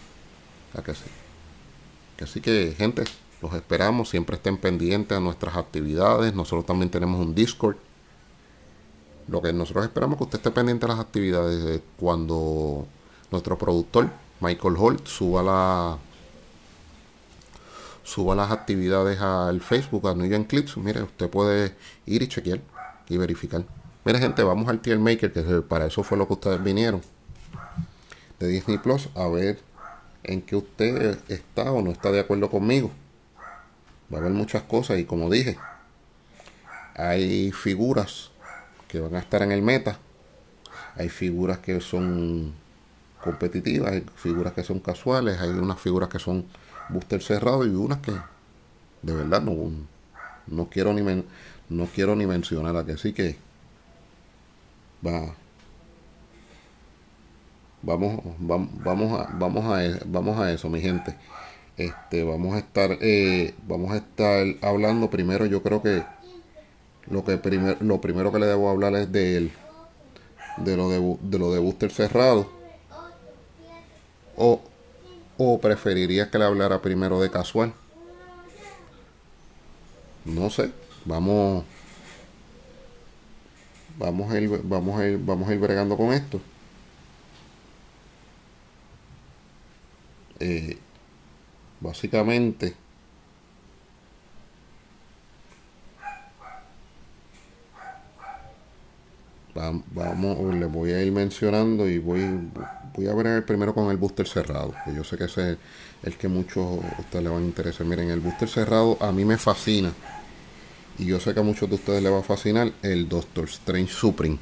así 2.22 2.40
que, 2.40 2.74
gente, 2.76 3.04
los 3.40 3.54
esperamos, 3.54 4.10
siempre 4.10 4.36
estén 4.36 4.58
pendientes 4.58 5.16
a 5.16 5.20
nuestras 5.20 5.56
actividades. 5.56 6.34
Nosotros 6.34 6.66
también 6.66 6.90
tenemos 6.90 7.20
un 7.20 7.34
Discord. 7.34 7.76
Lo 9.28 9.40
que 9.40 9.52
nosotros 9.52 9.84
esperamos 9.84 10.14
es 10.14 10.18
que 10.18 10.24
usted 10.24 10.38
esté 10.38 10.50
pendiente 10.50 10.86
de 10.86 10.92
las 10.92 11.00
actividades. 11.00 11.80
Cuando 11.98 12.86
nuestro 13.30 13.56
productor, 13.56 14.10
Michael 14.40 14.74
Holt, 14.76 15.06
suba 15.06 15.42
la 15.42 15.98
suba 18.02 18.34
las 18.34 18.50
actividades 18.50 19.20
al 19.20 19.60
Facebook, 19.60 20.08
a 20.08 20.14
New 20.14 20.46
Clips, 20.46 20.76
mire, 20.76 21.02
usted 21.02 21.30
puede 21.30 21.76
ir 22.06 22.22
y 22.22 22.28
chequear 22.28 22.60
y 23.08 23.16
verificar. 23.16 23.64
Mire, 24.02 24.18
gente, 24.18 24.42
vamos 24.42 24.66
al 24.68 24.80
tier 24.80 24.98
maker, 24.98 25.30
que 25.30 25.42
para 25.60 25.86
eso 25.86 26.02
fue 26.02 26.16
lo 26.16 26.26
que 26.26 26.32
ustedes 26.32 26.62
vinieron 26.62 27.02
de 28.38 28.48
Disney 28.48 28.78
Plus, 28.78 29.10
a 29.14 29.28
ver 29.28 29.60
en 30.22 30.40
qué 30.40 30.56
usted 30.56 31.18
está 31.28 31.70
o 31.70 31.82
no 31.82 31.90
está 31.90 32.10
de 32.10 32.20
acuerdo 32.20 32.48
conmigo. 32.48 32.90
Va 34.12 34.16
a 34.16 34.20
haber 34.22 34.32
muchas 34.32 34.62
cosas 34.62 34.98
y 34.98 35.04
como 35.04 35.28
dije, 35.28 35.58
hay 36.94 37.52
figuras 37.52 38.30
que 38.88 39.00
van 39.00 39.16
a 39.16 39.18
estar 39.18 39.42
en 39.42 39.52
el 39.52 39.60
meta, 39.60 39.98
hay 40.96 41.10
figuras 41.10 41.58
que 41.58 41.80
son 41.82 42.54
competitivas, 43.22 43.92
hay 43.92 44.06
figuras 44.16 44.54
que 44.54 44.64
son 44.64 44.80
casuales, 44.80 45.38
hay 45.40 45.50
unas 45.50 45.78
figuras 45.78 46.08
que 46.08 46.18
son 46.18 46.46
booster 46.88 47.22
cerrado 47.22 47.66
y 47.66 47.68
unas 47.68 47.98
que 47.98 48.12
de 49.02 49.14
verdad 49.14 49.42
no, 49.42 49.70
no 50.46 50.70
quiero 50.70 50.94
ni 50.94 51.24
no 51.68 51.86
quiero 51.94 52.16
ni 52.16 52.24
mencionar 52.24 52.76
a 52.76 52.84
que 52.86 52.96
sí 52.96 53.12
que 53.12 53.49
va 55.06 55.34
vamos 57.82 58.20
vamos 58.38 58.68
vamos 58.84 59.20
a 59.20 59.32
vamos 59.38 59.64
a 59.64 59.98
vamos 60.06 60.38
a 60.38 60.52
eso 60.52 60.68
mi 60.68 60.80
gente 60.80 61.16
este, 61.80 62.24
vamos 62.24 62.54
a 62.54 62.58
estar, 62.58 62.98
eh, 63.00 63.54
vamos 63.66 63.92
a 63.92 63.96
estar 63.96 64.46
hablando 64.60 65.08
primero. 65.08 65.46
Yo 65.46 65.62
creo 65.62 65.80
que 65.82 66.02
lo 67.08 67.24
que 67.24 67.38
primer, 67.38 67.80
lo 67.80 68.02
primero 68.02 68.30
que 68.30 68.38
le 68.38 68.44
debo 68.44 68.68
hablar 68.68 68.94
es 68.96 69.10
de 69.10 69.50
de 70.58 70.76
lo 70.76 70.90
de, 70.90 71.16
de 71.22 71.38
lo 71.38 71.52
de 71.52 71.58
booster 71.58 71.90
cerrado. 71.90 72.50
O, 74.36 74.60
o 75.38 75.58
preferiría 75.58 76.30
que 76.30 76.38
le 76.38 76.44
hablara 76.44 76.82
primero 76.82 77.18
de 77.18 77.30
casual. 77.30 77.72
No 80.26 80.50
sé, 80.50 80.70
vamos 81.06 81.64
vamos 84.00 84.32
a 84.32 84.40
ir 84.40 84.48
vamos 84.64 84.98
a 84.98 85.06
ir 85.06 85.18
vamos 85.22 85.48
a 85.48 85.54
ir 85.54 85.60
bregando 85.60 85.96
con 85.96 86.12
esto. 86.12 86.40
Eh, 90.40 90.78
básicamente 91.80 92.74
vamos 99.92 100.54
les 100.54 100.72
voy 100.72 100.92
a 100.92 101.02
ir 101.02 101.12
mencionando 101.12 101.86
y 101.86 101.98
voy 101.98 102.22
voy 102.94 103.06
a 103.08 103.14
ver 103.14 103.44
primero 103.44 103.74
con 103.74 103.90
el 103.90 103.98
booster 103.98 104.26
cerrado 104.26 104.72
yo 104.96 105.04
sé 105.04 105.18
que 105.18 105.24
ese 105.24 105.52
es 105.52 105.58
el 106.02 106.16
que 106.16 106.28
muchos 106.28 106.64
a 106.82 107.00
ustedes 107.00 107.24
le 107.24 107.28
van 107.28 107.42
a 107.42 107.46
interesar. 107.46 107.86
Miren 107.86 108.08
el 108.10 108.20
booster 108.20 108.48
cerrado 108.48 108.96
a 109.00 109.12
mí 109.12 109.26
me 109.26 109.36
fascina 109.36 109.92
y 111.00 111.06
yo 111.06 111.18
sé 111.18 111.32
que 111.32 111.40
a 111.40 111.42
muchos 111.42 111.66
de 111.68 111.76
ustedes 111.76 112.02
les 112.02 112.12
va 112.12 112.18
a 112.18 112.22
fascinar 112.22 112.70
el 112.82 113.08
Doctor 113.08 113.46
Strange 113.46 113.90
Supreme. 113.90 114.38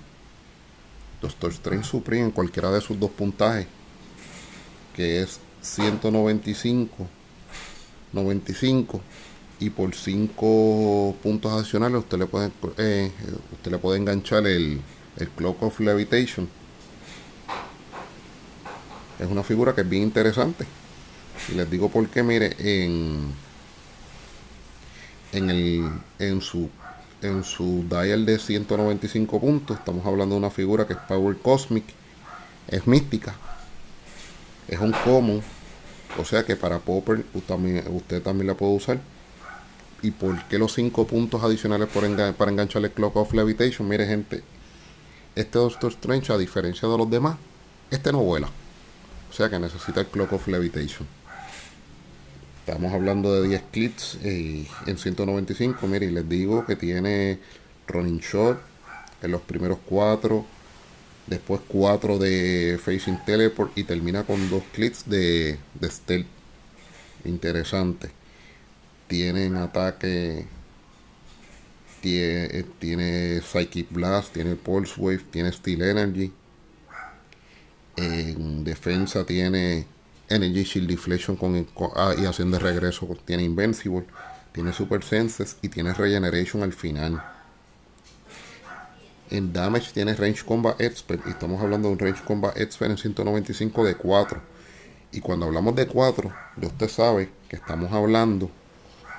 Doctor 1.22 1.52
Strange 1.52 1.84
Supreme 1.84 2.24
en 2.24 2.30
cualquiera 2.32 2.72
de 2.72 2.80
sus 2.80 2.98
dos 2.98 3.10
puntajes 3.10 3.66
que 4.94 5.22
es 5.22 5.38
195 5.62 7.06
95 8.12 9.00
y 9.60 9.70
por 9.70 9.94
5 9.94 11.16
puntos 11.22 11.52
adicionales 11.52 12.00
usted 12.00 12.18
le 12.18 12.26
puede 12.26 12.50
eh, 12.78 13.12
usted 13.52 13.70
le 13.70 13.78
puede 13.78 13.98
enganchar 13.98 14.44
el, 14.46 14.80
el 15.16 15.28
Clock 15.30 15.62
of 15.62 15.78
Levitation. 15.78 16.48
Es 19.20 19.28
una 19.28 19.44
figura 19.44 19.74
que 19.74 19.82
es 19.82 19.88
bien 19.88 20.02
interesante. 20.04 20.64
Y 21.50 21.54
les 21.54 21.70
digo 21.70 21.88
por 21.88 22.08
qué 22.08 22.22
mire 22.24 22.56
en 22.58 23.32
en 25.32 25.50
el 25.50 25.90
en 26.18 26.40
su 26.40 26.70
en 27.22 27.44
su 27.44 27.84
dial 27.88 28.24
de 28.26 28.38
195 28.38 29.40
puntos 29.40 29.78
estamos 29.78 30.06
hablando 30.06 30.34
de 30.34 30.40
una 30.40 30.50
figura 30.50 30.86
que 30.86 30.92
es 30.92 30.98
Power 31.00 31.36
Cosmic 31.38 31.84
es 32.68 32.86
mística 32.86 33.34
es 34.68 34.78
un 34.78 34.92
común 34.92 35.42
o 36.16 36.24
sea 36.24 36.44
que 36.44 36.56
para 36.56 36.78
Popper 36.78 37.24
usted 37.34 38.22
también, 38.22 38.46
la 38.46 38.54
puede 38.54 38.72
usar. 38.74 38.98
¿Y 40.00 40.12
por 40.12 40.42
qué 40.44 40.58
los 40.58 40.72
5 40.74 41.06
puntos 41.06 41.42
adicionales 41.42 41.88
por 41.88 42.04
para 42.34 42.50
engancharle 42.50 42.90
Clock 42.92 43.16
of 43.16 43.34
Levitation? 43.34 43.86
Mire 43.88 44.06
gente, 44.06 44.42
este 45.34 45.58
Doctor 45.58 45.90
Strange 45.92 46.32
a 46.32 46.38
diferencia 46.38 46.88
de 46.88 46.96
los 46.96 47.10
demás, 47.10 47.36
este 47.90 48.12
no 48.12 48.18
vuela. 48.22 48.48
O 49.28 49.32
sea 49.32 49.50
que 49.50 49.58
necesita 49.58 50.00
el 50.00 50.06
Clock 50.06 50.32
of 50.32 50.48
Levitation. 50.48 51.06
Estamos 52.68 52.92
hablando 52.92 53.32
de 53.32 53.48
10 53.48 53.62
clips 53.72 54.18
eh, 54.22 54.66
en 54.86 54.98
195. 54.98 55.86
Mire, 55.86 56.04
y 56.04 56.10
les 56.10 56.28
digo 56.28 56.66
que 56.66 56.76
tiene 56.76 57.38
running 57.86 58.18
shot 58.18 58.60
en 59.22 59.30
los 59.30 59.40
primeros 59.40 59.78
4 59.86 60.44
después 61.28 61.62
4 61.66 62.18
de 62.18 62.78
Facing 62.78 63.24
Teleport 63.24 63.72
y 63.78 63.84
termina 63.84 64.24
con 64.24 64.50
dos 64.50 64.62
clics 64.70 65.08
de, 65.08 65.58
de 65.80 65.90
Stealth. 65.90 66.26
Interesante. 67.24 68.10
Tienen 69.06 69.56
ataque. 69.56 70.44
Tiene, 72.02 72.64
tiene 72.78 73.40
Psychic 73.40 73.86
Blast, 73.90 74.34
tiene 74.34 74.56
Pulse 74.56 75.00
Wave, 75.00 75.22
tiene 75.30 75.52
Steel 75.52 75.80
Energy. 75.80 76.30
En 77.96 78.62
defensa 78.62 79.24
tiene 79.24 79.86
Energy 80.28 80.64
Shield 80.64 80.88
Deflection 80.88 81.36
con, 81.36 81.66
ah, 81.96 82.14
y 82.16 82.26
acción 82.26 82.50
de 82.50 82.58
regreso. 82.58 83.06
Tiene 83.24 83.44
Invincible, 83.44 84.04
tiene 84.52 84.72
Super 84.72 85.02
Senses 85.02 85.56
y 85.62 85.68
tiene 85.68 85.94
Regeneration 85.94 86.62
al 86.62 86.72
final. 86.72 87.22
En 89.30 89.52
Damage 89.52 89.92
tiene 89.92 90.14
Range 90.14 90.44
Combat 90.44 90.80
Expert. 90.80 91.26
Y 91.26 91.30
estamos 91.30 91.60
hablando 91.62 91.88
de 91.88 91.94
un 91.94 91.98
Range 91.98 92.22
Combat 92.24 92.56
Expert 92.58 92.90
en 92.90 92.98
195 92.98 93.84
de 93.84 93.94
4. 93.94 94.40
Y 95.12 95.20
cuando 95.20 95.46
hablamos 95.46 95.74
de 95.74 95.86
4, 95.86 96.32
ya 96.56 96.68
usted 96.68 96.88
sabe 96.88 97.30
que 97.48 97.56
estamos 97.56 97.92
hablando 97.92 98.50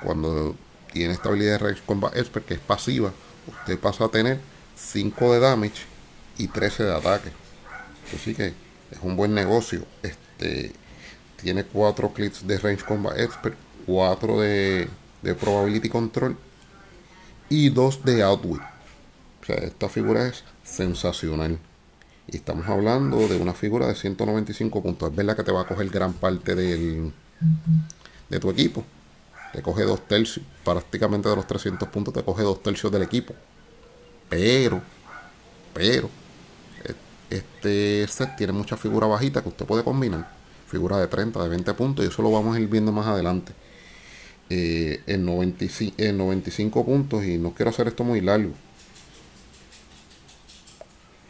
cuando 0.04 0.56
tiene 0.92 1.14
esta 1.14 1.30
habilidad 1.30 1.54
de 1.54 1.58
Range 1.60 1.82
Combat 1.86 2.16
Expert 2.16 2.46
que 2.46 2.56
es 2.56 2.60
pasiva. 2.60 3.12
Usted 3.48 3.80
pasa 3.80 4.06
a 4.06 4.10
tener 4.10 4.40
5 4.76 5.34
de 5.34 5.40
damage 5.40 5.86
y 6.38 6.48
13 6.48 6.84
de 6.84 6.96
ataque. 6.96 7.32
Así 8.16 8.34
que 8.34 8.48
es 8.48 9.00
un 9.02 9.16
buen 9.16 9.34
negocio. 9.34 9.86
Este 10.04 10.74
tiene 11.42 11.64
4 11.64 12.14
clips 12.14 12.46
de 12.46 12.58
Range 12.58 12.84
Combat 12.84 13.18
Expert, 13.18 13.56
4 13.86 14.42
de, 14.42 14.88
de 15.22 15.36
Probability 15.36 15.90
Control 15.90 16.38
y 17.50 17.70
2 17.70 18.06
de 18.06 18.24
Outwit 18.24 18.62
esta 19.56 19.90
figura 19.90 20.28
es 20.28 20.44
sensacional. 20.64 21.60
Y 22.28 22.38
estamos 22.38 22.68
hablando 22.68 23.28
de 23.28 23.38
una 23.38 23.54
figura 23.54 23.88
de 23.88 23.96
195 23.96 24.84
puntos. 24.84 25.10
Es 25.10 25.16
verdad 25.16 25.36
que 25.36 25.44
te 25.44 25.52
va 25.52 25.62
a 25.62 25.68
coger 25.68 25.90
gran 25.90 26.14
parte 26.14 26.56
del, 26.56 27.12
de 28.30 28.40
tu 28.40 28.50
equipo. 28.52 28.84
Te 29.54 29.64
coge 29.64 29.84
dos 29.84 30.08
tercios, 30.08 30.46
prácticamente 30.64 31.28
de 31.28 31.36
los 31.36 31.48
300 31.48 31.88
puntos, 31.90 32.14
te 32.14 32.24
coge 32.24 32.44
dos 32.44 32.62
tercios 32.62 32.92
del 32.92 33.02
equipo. 33.02 33.34
Pero, 34.30 34.80
pero, 35.74 36.08
e, 36.84 37.36
este 37.36 38.08
set 38.08 38.36
tiene 38.36 38.54
mucha 38.54 38.78
figura 38.78 39.08
bajita 39.08 39.42
que 39.42 39.50
usted 39.50 39.66
puede 39.66 39.84
combinar. 39.84 40.39
Figura 40.70 40.98
de 40.98 41.08
30, 41.08 41.42
de 41.42 41.50
20 41.50 41.74
puntos, 41.74 42.06
y 42.06 42.08
eso 42.08 42.22
lo 42.22 42.32
vamos 42.32 42.56
a 42.56 42.60
ir 42.60 42.68
viendo 42.68 42.92
más 42.92 43.08
adelante. 43.08 43.54
Eh, 44.50 45.02
en, 45.08 45.26
95, 45.26 45.96
en 45.98 46.18
95 46.18 46.86
puntos, 46.86 47.26
y 47.26 47.38
no 47.38 47.54
quiero 47.54 47.72
hacer 47.72 47.88
esto 47.88 48.04
muy 48.04 48.22
largo. 48.22 48.54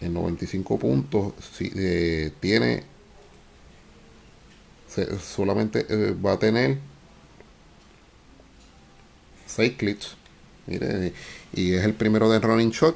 En 0.02 0.14
95 0.14 0.80
puntos 0.80 1.34
si, 1.58 1.72
eh, 1.76 2.32
tiene 2.40 2.84
solamente 5.22 5.86
eh, 5.88 6.14
va 6.14 6.34
a 6.34 6.40
tener 6.40 6.78
6 9.46 9.74
clics 9.78 10.16
mire 10.66 11.14
y 11.54 11.74
es 11.74 11.86
el 11.86 11.94
primero 11.94 12.30
de 12.30 12.40
running 12.40 12.72
shot 12.72 12.96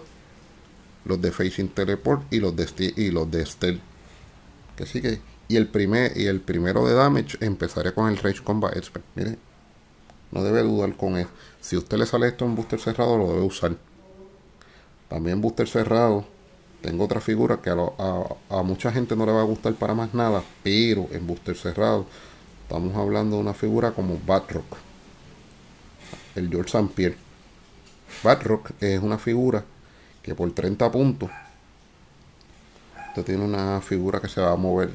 los 1.05 1.21
de 1.21 1.31
facing 1.31 1.69
teleport 1.69 2.31
y 2.31 2.39
los 2.39 2.55
de 2.55 2.93
y 2.95 3.11
los 3.11 3.29
de 3.29 3.45
stealth. 3.45 3.81
Que 4.75 4.85
sí 4.85 5.01
que 5.01 5.19
y 5.47 5.57
el 5.57 5.67
primer 5.67 6.17
y 6.17 6.27
el 6.27 6.41
primero 6.41 6.85
de 6.85 6.93
damage 6.93 7.37
empezaré 7.41 7.93
con 7.93 8.09
el 8.09 8.17
rage 8.17 8.43
combat 8.43 8.75
expert 8.75 9.05
mire 9.15 9.37
no 10.31 10.43
debe 10.43 10.63
dudar 10.63 10.95
con 10.95 11.17
eso 11.17 11.29
si 11.61 11.77
usted 11.77 11.97
le 11.97 12.05
sale 12.05 12.27
esto 12.27 12.45
en 12.45 12.55
booster 12.55 12.79
cerrado 12.79 13.17
lo 13.17 13.27
debe 13.27 13.41
usar 13.41 13.75
también 15.09 15.41
booster 15.41 15.67
cerrado 15.67 16.25
tengo 16.83 17.05
otra 17.05 17.21
figura 17.21 17.61
que 17.61 17.69
a, 17.69 18.61
mucha 18.61 18.91
gente 18.91 19.15
no 19.15 19.25
le 19.25 19.31
va 19.31 19.39
a 19.39 19.45
gustar 19.45 19.73
para 19.75 19.93
más 19.93 20.13
nada, 20.13 20.43
pero 20.63 21.07
en 21.11 21.25
booster 21.25 21.55
cerrado 21.55 22.05
estamos 22.61 22.93
hablando 22.97 23.37
de 23.37 23.41
una 23.41 23.53
figura 23.53 23.91
como 23.91 24.19
Batrock, 24.25 24.65
el 26.35 26.49
George 26.49 26.77
St. 26.77 26.93
Pierre. 26.93 27.15
Batrock 28.21 28.71
es 28.81 29.01
una 29.01 29.17
figura 29.17 29.63
que 30.21 30.35
por 30.35 30.51
30 30.51 30.91
puntos 30.91 31.29
usted 33.07 33.23
tiene 33.23 33.45
una 33.45 33.79
figura 33.79 34.19
que 34.19 34.27
se 34.27 34.41
va 34.41 34.51
a 34.51 34.57
mover 34.57 34.91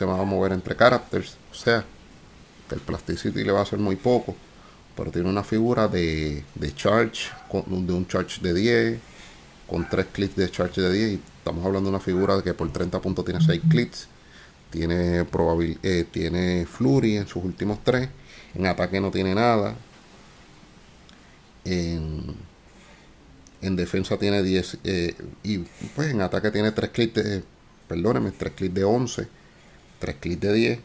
se 0.00 0.06
va 0.06 0.18
a 0.18 0.24
mover 0.24 0.52
entre 0.52 0.74
characters, 0.74 1.36
o 1.52 1.54
sea, 1.54 1.84
que 2.66 2.74
el 2.74 2.80
plasticity 2.80 3.44
le 3.44 3.52
va 3.52 3.58
a 3.58 3.62
hacer 3.64 3.78
muy 3.78 3.96
poco, 3.96 4.34
pero 4.96 5.10
tiene 5.10 5.28
una 5.28 5.44
figura 5.44 5.88
de, 5.88 6.42
de 6.54 6.74
charge, 6.74 7.28
de 7.52 7.92
un 7.92 8.06
charge 8.06 8.40
de 8.40 8.54
10, 8.54 8.98
con 9.66 9.86
3 9.86 10.06
clics 10.10 10.36
de 10.36 10.50
charge 10.50 10.80
de 10.80 10.90
10 10.90 11.10
y 11.10 11.20
estamos 11.36 11.66
hablando 11.66 11.90
de 11.90 11.96
una 11.96 12.02
figura 12.02 12.40
que 12.42 12.54
por 12.54 12.72
30 12.72 12.98
puntos 13.02 13.26
tiene 13.26 13.42
6 13.44 13.60
clics 13.68 14.08
tiene 14.70 15.26
probabil 15.26 15.78
eh, 15.82 16.06
tiene 16.10 16.64
flurry 16.64 17.18
en 17.18 17.26
sus 17.28 17.44
últimos 17.44 17.84
3 17.84 18.08
en 18.54 18.66
ataque 18.66 19.02
no 19.02 19.10
tiene 19.10 19.34
nada 19.34 19.76
en, 21.66 22.34
en 23.60 23.76
defensa 23.76 24.16
tiene 24.16 24.42
10 24.42 24.78
eh, 24.82 25.14
y 25.42 25.58
pues 25.94 26.10
en 26.10 26.22
ataque 26.22 26.50
tiene 26.50 26.72
3 26.72 26.90
clics 26.90 27.14
de 27.14 27.44
perdóneme 27.86 28.32
3 28.32 28.54
clics 28.54 28.74
de 28.74 28.84
11 28.84 29.39
3 30.00 30.16
clics 30.18 30.40
de 30.40 30.52
10 30.52 30.80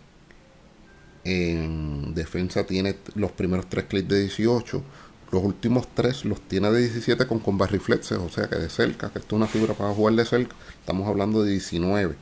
en 1.24 2.14
defensa 2.14 2.66
tiene 2.66 2.96
los 3.16 3.32
primeros 3.32 3.68
3 3.68 3.86
clics 3.86 4.08
de 4.08 4.22
18 4.22 4.84
los 5.32 5.44
últimos 5.44 5.88
tres 5.94 6.24
los 6.24 6.40
tiene 6.40 6.72
de 6.72 6.82
17 6.82 7.28
con 7.28 7.40
combat 7.40 7.70
reflexes, 7.70 8.18
o 8.18 8.30
sea 8.30 8.48
que 8.48 8.56
de 8.56 8.70
cerca, 8.70 9.10
que 9.10 9.20
esto 9.20 9.36
es 9.36 9.38
una 9.38 9.48
figura 9.48 9.74
para 9.74 9.94
jugar 9.94 10.14
de 10.14 10.24
cerca, 10.24 10.56
estamos 10.80 11.08
hablando 11.08 11.44
de 11.44 11.52
19. 11.52 12.16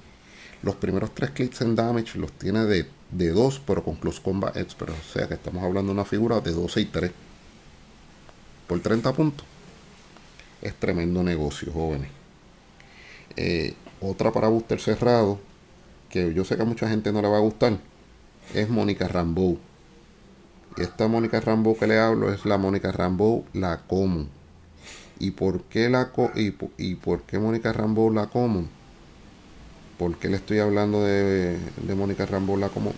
Los 0.63 0.75
primeros 0.75 1.13
tres 1.13 1.31
clics 1.31 1.62
en 1.62 1.75
damage 1.75 2.17
los 2.17 2.31
tiene 2.31 2.65
de, 2.65 2.88
de 3.12 3.29
2, 3.29 3.62
pero 3.67 3.83
con 3.83 3.95
close 3.97 4.21
combat 4.21 4.55
expert, 4.55 4.93
o 4.93 5.13
sea 5.13 5.27
que 5.27 5.33
estamos 5.33 5.63
hablando 5.63 5.91
de 5.91 6.00
una 6.00 6.05
figura 6.05 6.39
de 6.39 6.51
12 6.53 6.81
y 6.81 6.85
3. 6.85 7.12
Por 8.67 8.79
30 8.79 9.13
puntos. 9.13 9.45
Es 10.62 10.73
tremendo 10.75 11.21
negocio, 11.21 11.71
jóvenes. 11.73 12.09
Eh, 13.35 13.75
otra 14.00 14.31
para 14.31 14.47
booster 14.47 14.79
cerrado, 14.79 15.39
que 16.13 16.32
yo 16.32 16.46
sé 16.46 16.55
que 16.55 16.62
a 16.62 16.65
mucha 16.65 16.88
gente 16.88 17.12
no 17.12 17.24
le 17.24 17.27
va 17.27 17.38
a 17.38 17.41
gustar, 17.41 17.79
es 18.53 18.70
Mónica 18.70 19.08
Rambeau 19.08 19.58
Y 20.77 20.82
esta 20.84 21.08
Mónica 21.08 21.39
Rambo 21.39 21.75
que 21.75 21.88
le 21.88 21.98
hablo 21.98 22.32
es 22.32 22.46
la 22.46 22.60
Mónica 22.60 22.91
Rambo 22.91 23.46
la 23.53 23.79
Common. 23.88 24.29
¿Y 25.17 25.32
por 25.32 25.63
qué 25.63 25.89
la 25.89 26.12
y, 26.36 26.53
y 26.77 26.96
por 26.96 27.24
qué 27.24 27.39
Mónica 27.39 27.74
Rambo 27.74 28.12
la 28.12 28.27
Common? 28.27 28.70
¿Por 29.98 30.15
qué 30.20 30.29
le 30.29 30.36
estoy 30.36 30.60
hablando 30.60 31.03
de, 31.03 31.58
de 31.58 31.96
Mónica 31.96 32.27
Rambo 32.27 32.58
la 32.58 32.70
Common? 32.70 32.93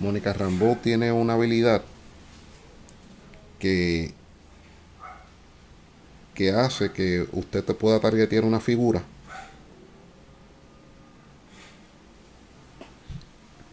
Mónica 0.00 0.34
Rambo 0.34 0.76
tiene 0.82 1.12
una 1.12 1.32
habilidad 1.32 1.82
que 3.58 4.12
que 6.34 6.52
hace 6.52 6.92
que 6.92 7.26
usted 7.32 7.64
te 7.64 7.72
pueda 7.72 8.00
targetear 8.00 8.44
una 8.44 8.60
figura 8.60 9.02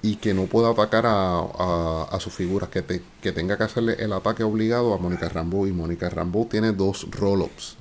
y 0.04 0.18
que 0.18 0.34
no 0.34 0.48
pueda 0.48 0.70
atacar 0.70 1.06
a, 1.08 2.04
a, 2.12 2.20
sus 2.20 2.34
figuras, 2.34 2.70
que, 2.70 3.02
que 3.22 3.32
tenga 3.32 3.58
que 3.58 3.64
hacerle 3.64 3.94
el 4.00 4.12
ataque 4.12 4.44
obligado 4.44 4.94
a 4.94 4.98
Mónica 4.98 5.30
Rambo. 5.30 5.66
Y 5.66 5.72
Mónica 5.72 6.10
Rambo 6.10 6.46
tiene 6.52 6.74
dos 6.74 7.08
roll-ups. 7.10 7.78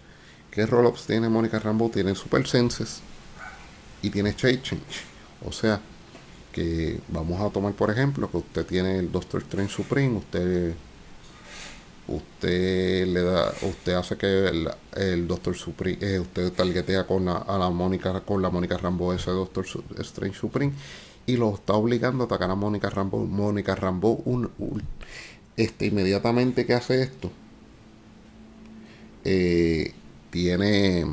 ¿Qué 0.53 0.65
roll-ups 0.65 1.05
tiene 1.07 1.29
Mónica 1.29 1.59
Rambo? 1.59 1.91
Tiene 1.91 2.15
Super 2.15 2.47
Senses 2.47 3.01
y 4.03 4.11
tiene 4.11 4.37
Change 4.37 4.63
Change. 4.63 5.05
O 5.45 5.51
sea, 5.51 5.81
que 6.53 7.01
vamos 7.09 7.41
a 7.41 7.51
tomar 7.51 7.73
por 7.73 7.91
ejemplo 7.91 8.31
que 8.31 8.37
usted 8.37 8.67
tiene 8.67 8.99
el 9.01 9.11
Doctor 9.11 9.43
Strange 9.43 9.73
Supreme, 9.73 10.19
usted 10.19 10.75
usted 12.07 13.07
le 13.07 13.23
da 13.23 13.53
usted 13.63 13.95
hace 13.95 14.17
que 14.17 14.69
el, 14.95 15.27
Doctor 15.27 15.57
Supreme 15.57 15.99
eh, 16.01 16.21
usted 16.21 16.53
targetea 16.53 17.07
con 17.07 17.25
la, 17.25 17.39
a 17.39 17.59
la 17.59 17.71
Mónica 17.71 18.21
con 18.21 18.43
la 18.43 18.51
Mónica 18.51 18.77
Rambo 18.77 19.13
ese 19.13 19.31
Doctor 19.31 19.65
Strange 19.99 20.39
Supreme 20.39 20.73
y 21.27 21.37
lo 21.37 21.55
está 21.55 21.75
obligando 21.75 22.25
a 22.25 22.27
atacar 22.27 22.51
a 22.51 22.55
Mónica 22.55 22.91
Rambo. 22.91 23.25
Mónica 23.27 23.75
Rambo, 23.75 24.23
un, 24.25 24.51
este, 25.57 25.87
inmediatamente 25.87 26.67
que 26.67 26.75
hace 26.75 27.03
esto, 27.03 27.31
eh, 29.25 29.93
tiene, 30.31 31.07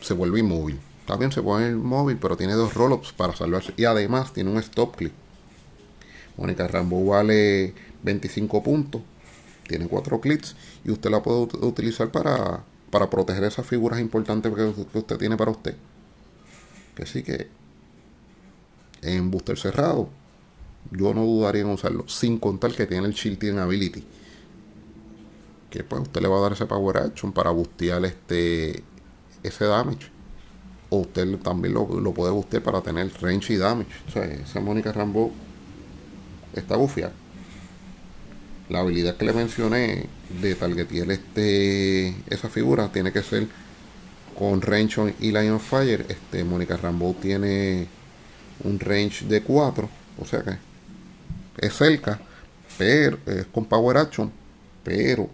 se 0.00 0.14
vuelve 0.14 0.40
inmóvil. 0.40 0.78
También 1.06 1.32
se 1.32 1.42
pone 1.42 1.72
móvil, 1.72 2.18
pero 2.18 2.36
tiene 2.36 2.54
dos 2.54 2.74
roll-ups 2.74 3.12
para 3.12 3.34
salvarse. 3.34 3.74
Y 3.76 3.84
además 3.84 4.32
tiene 4.32 4.50
un 4.50 4.58
stop 4.58 4.96
click. 4.96 5.12
Mónica 6.36 6.68
Rambo 6.68 7.04
vale 7.04 7.74
25 8.02 8.62
puntos. 8.62 9.02
Tiene 9.66 9.88
4 9.88 10.20
clics. 10.20 10.56
Y 10.84 10.90
usted 10.90 11.10
la 11.10 11.22
puede 11.22 11.48
utilizar 11.66 12.10
para, 12.10 12.64
para 12.90 13.10
proteger 13.10 13.44
esas 13.44 13.66
figuras 13.66 14.00
importantes 14.00 14.52
que 14.54 14.98
usted 14.98 15.16
tiene 15.16 15.36
para 15.36 15.50
usted. 15.50 15.74
Que 16.94 17.06
sí 17.06 17.22
que 17.22 17.48
en 19.02 19.30
booster 19.30 19.58
cerrado, 19.58 20.08
yo 20.90 21.14
no 21.14 21.24
dudaría 21.24 21.62
en 21.62 21.68
usarlo, 21.68 22.08
sin 22.08 22.38
contar 22.38 22.72
que 22.72 22.86
tiene 22.86 23.06
el 23.06 23.12
Shielding 23.12 23.58
Ability. 23.58 24.04
Que 25.70 25.84
pues 25.84 26.02
usted 26.02 26.20
le 26.20 26.28
va 26.28 26.38
a 26.38 26.40
dar 26.40 26.52
ese 26.52 26.66
Power 26.66 26.98
Action 26.98 27.32
para 27.32 27.50
bustear 27.50 28.04
este, 28.04 28.82
ese 29.42 29.64
damage. 29.64 30.10
O 30.88 30.98
usted 30.98 31.36
también 31.38 31.74
lo, 31.74 31.86
puede 32.12 32.32
bustear 32.32 32.62
para 32.62 32.80
tener 32.80 33.10
range 33.20 33.54
y 33.54 33.56
damage. 33.56 33.90
O 34.08 34.10
sea, 34.10 34.24
esa 34.24 34.60
Mónica 34.60 34.90
Rambo 34.90 35.30
está 36.54 36.76
bufiada. 36.76 37.12
La 38.68 38.80
habilidad 38.80 39.16
que 39.16 39.24
le 39.24 39.32
mencioné 39.32 40.06
de 40.40 40.54
targetear 40.56 41.10
este, 41.10 42.08
esa 42.28 42.48
figura 42.48 42.90
tiene 42.90 43.12
que 43.12 43.22
ser 43.22 43.46
con 44.36 44.60
Range 44.60 45.14
y 45.20 45.30
Lion 45.30 45.60
Fire. 45.60 46.04
Este, 46.08 46.42
Mónica 46.42 46.76
Rambo 46.76 47.14
tiene 47.20 47.86
un 48.64 48.78
range 48.78 49.24
de 49.26 49.42
4, 49.42 49.88
o 50.18 50.24
sea 50.24 50.42
que 50.42 50.56
es 51.66 51.74
cerca, 51.74 52.20
pero 52.78 53.18
es 53.26 53.46
con 53.46 53.64
Power 53.64 53.96
Action, 53.98 54.30
pero, 54.82 55.28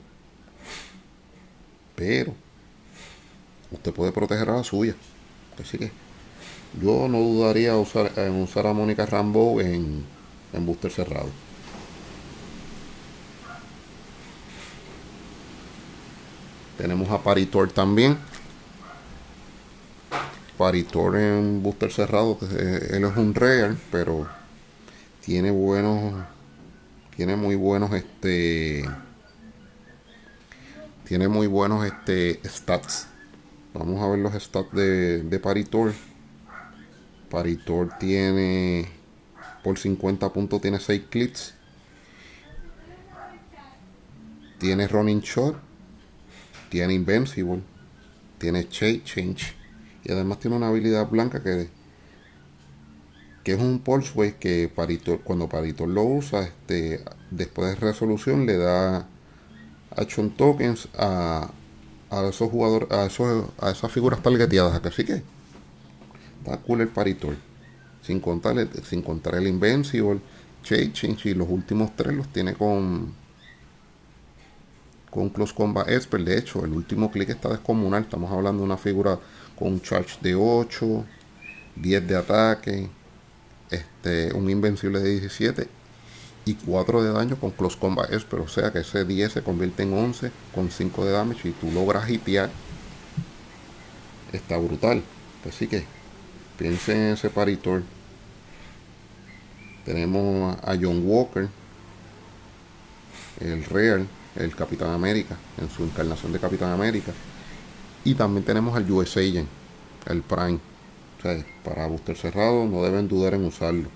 pero, 1.95 2.35
usted 3.71 3.93
puede 3.93 4.13
proteger 4.13 4.51
a 4.51 4.57
la 4.57 4.65
suya. 4.65 4.95
Así 5.61 5.79
que 5.79 5.91
yo 6.81 7.09
no 7.09 7.19
dudaría 7.19 7.77
usar, 7.77 8.13
en 8.17 8.43
usar 8.43 8.67
a 8.67 8.73
Mónica 8.73 9.07
Rambo 9.07 9.61
en, 9.61 10.05
en 10.53 10.67
booster 10.67 10.91
cerrado. 10.91 11.31
Tenemos 16.77 17.09
a 17.11 17.23
Paritor 17.23 17.71
también. 17.73 18.19
Paritor 20.57 21.17
en 21.17 21.63
booster 21.63 21.93
cerrado, 21.93 22.39
él 22.51 23.05
es 23.05 23.17
un 23.17 23.35
real, 23.35 23.79
pero 23.91 24.27
tiene 25.21 25.51
buenos, 25.51 26.25
tiene 27.15 27.37
muy 27.37 27.57
buenos 27.57 27.93
este, 27.93 28.85
tiene 31.05 31.29
muy 31.29 31.47
buenos 31.47 31.85
este 31.85 32.41
stats. 32.49 33.09
Vamos 33.75 34.03
a 34.03 34.09
ver 34.09 34.19
los 34.19 34.33
stats 34.33 34.73
de, 34.73 35.23
de 35.23 35.39
Paritor. 35.39 35.93
Paritor 37.29 37.99
tiene 37.99 38.89
por 39.63 39.79
50 39.79 40.33
puntos 40.33 40.63
tiene 40.63 40.81
6 40.81 41.03
clips. 41.11 41.55
Tiene 44.59 44.89
running 44.89 45.21
shot. 45.21 45.57
Tiene 46.71 46.95
invincible. 46.95 47.61
Tiene 48.39 48.67
change 48.69 49.57
y 50.07 50.13
además 50.13 50.39
tiene 50.39 50.57
una 50.57 50.69
habilidad 50.69 51.09
blanca 51.11 51.43
que, 51.43 51.69
que 53.43 53.53
es 53.55 53.61
un 53.61 53.81
pulse 53.81 54.37
que 54.39 54.71
Paritor, 54.73 55.21
cuando 55.23 55.49
Paritor 55.49 55.89
lo 55.89 56.05
usa, 56.05 56.43
este, 56.43 57.03
después 57.33 57.71
de 57.71 57.75
resolución 57.75 58.47
le 58.47 58.57
da 58.57 59.09
action 59.97 60.31
tokens 60.31 60.89
a, 60.97 61.51
a 62.11 62.29
esos 62.29 62.51
jugadores, 62.51 62.89
a, 62.93 63.07
esos, 63.07 63.47
a 63.59 63.71
esas 63.71 63.91
figuras 63.91 64.23
targeteadas. 64.23 64.81
Así 64.85 65.05
que 65.05 65.23
está 66.39 66.59
cool 66.59 66.83
el 66.83 66.89
Paritor. 66.89 67.35
Sin 68.03 68.21
contar, 68.21 68.55
sin 68.85 69.03
contar 69.03 69.35
el 69.35 69.49
Invincible, 69.49 70.21
Changing 70.63 71.19
y 71.25 71.35
los 71.35 71.49
últimos 71.49 71.97
tres 71.97 72.15
los 72.15 72.29
tiene 72.29 72.55
con 72.55 73.13
con 75.11 75.31
Close 75.31 75.55
Combat 75.55 75.89
Expert. 75.89 76.25
De 76.25 76.39
hecho, 76.39 76.65
el 76.65 76.73
último 76.73 77.11
clic 77.11 77.31
está 77.31 77.49
descomunal. 77.49 78.03
Estamos 78.03 78.31
hablando 78.31 78.61
de 78.61 78.67
una 78.67 78.77
figura 78.77 79.19
con 79.59 79.69
un 79.73 79.81
charge 79.81 80.19
de 80.21 80.35
8, 80.35 81.05
10 81.77 82.07
de 82.07 82.17
ataque, 82.17 82.89
este, 83.71 84.33
un 84.35 84.49
invencible 84.51 85.01
de 85.01 85.11
17 85.11 85.69
y 86.45 86.55
4 86.55 87.03
de 87.03 87.13
daño 87.13 87.37
con 87.37 87.51
Close 87.51 87.79
Combat 87.79 88.13
Expert. 88.13 88.45
O 88.45 88.49
sea 88.49 88.73
que 88.73 88.81
ese 88.81 89.05
10 89.05 89.33
se 89.33 89.43
convierte 89.43 89.83
en 89.83 89.93
11 89.93 90.31
con 90.55 90.71
5 90.71 91.05
de 91.05 91.13
damage 91.13 91.49
y 91.49 91.53
tú 91.53 91.71
logras 91.73 92.09
hitear. 92.09 92.51
Está 94.33 94.57
brutal. 94.57 95.03
Así 95.49 95.67
que 95.67 95.85
piensen 96.59 96.97
en 96.99 97.13
ese 97.15 97.31
paritor. 97.31 97.83
Tenemos 99.85 100.57
a 100.63 100.77
John 100.81 101.03
Walker, 101.05 101.49
el 103.41 103.65
Real, 103.65 104.07
el 104.35 104.55
Capitán 104.55 104.91
América, 104.91 105.37
en 105.59 105.71
su 105.71 105.85
encarnación 105.85 106.33
de 106.33 106.41
Capitán 106.41 106.73
América. 106.73 107.13
Y 108.07 108.15
también 108.15 108.45
tenemos 108.45 108.79
el 108.79 108.89
US 108.93 109.17
Agent, 109.17 109.49
el 110.07 110.23
Prime. 110.23 110.61
O 111.19 111.23
sea, 111.23 111.45
para 111.65 111.89
booster 111.89 112.17
cerrado 112.17 112.65
no 112.65 112.81
deben 112.85 113.09
dudar 113.09 113.35
en 113.35 113.45
usarlo. 113.45 113.89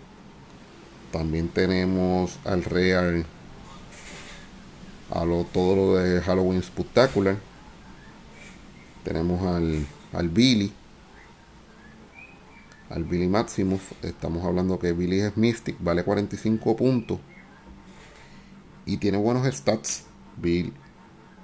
También 1.12 1.46
tenemos 1.46 2.36
al 2.44 2.64
Real, 2.64 3.24
a 5.12 5.24
lo, 5.24 5.44
todo 5.44 5.76
lo 5.76 5.94
de 5.94 6.20
Halloween 6.22 6.60
Spectacular. 6.60 7.36
Tenemos 9.04 9.40
al, 9.46 9.86
al 10.12 10.28
Billy, 10.28 10.72
al 12.88 13.04
Billy 13.04 13.28
Maximus. 13.28 13.80
Estamos 14.02 14.44
hablando 14.44 14.80
que 14.80 14.90
Billy 14.90 15.20
es 15.20 15.36
Mystic, 15.36 15.76
vale 15.78 16.02
45 16.02 16.74
puntos 16.74 17.20
y 18.86 18.96
tiene 18.96 19.18
buenos 19.18 19.46
stats. 19.54 20.02
Bill, 20.36 20.72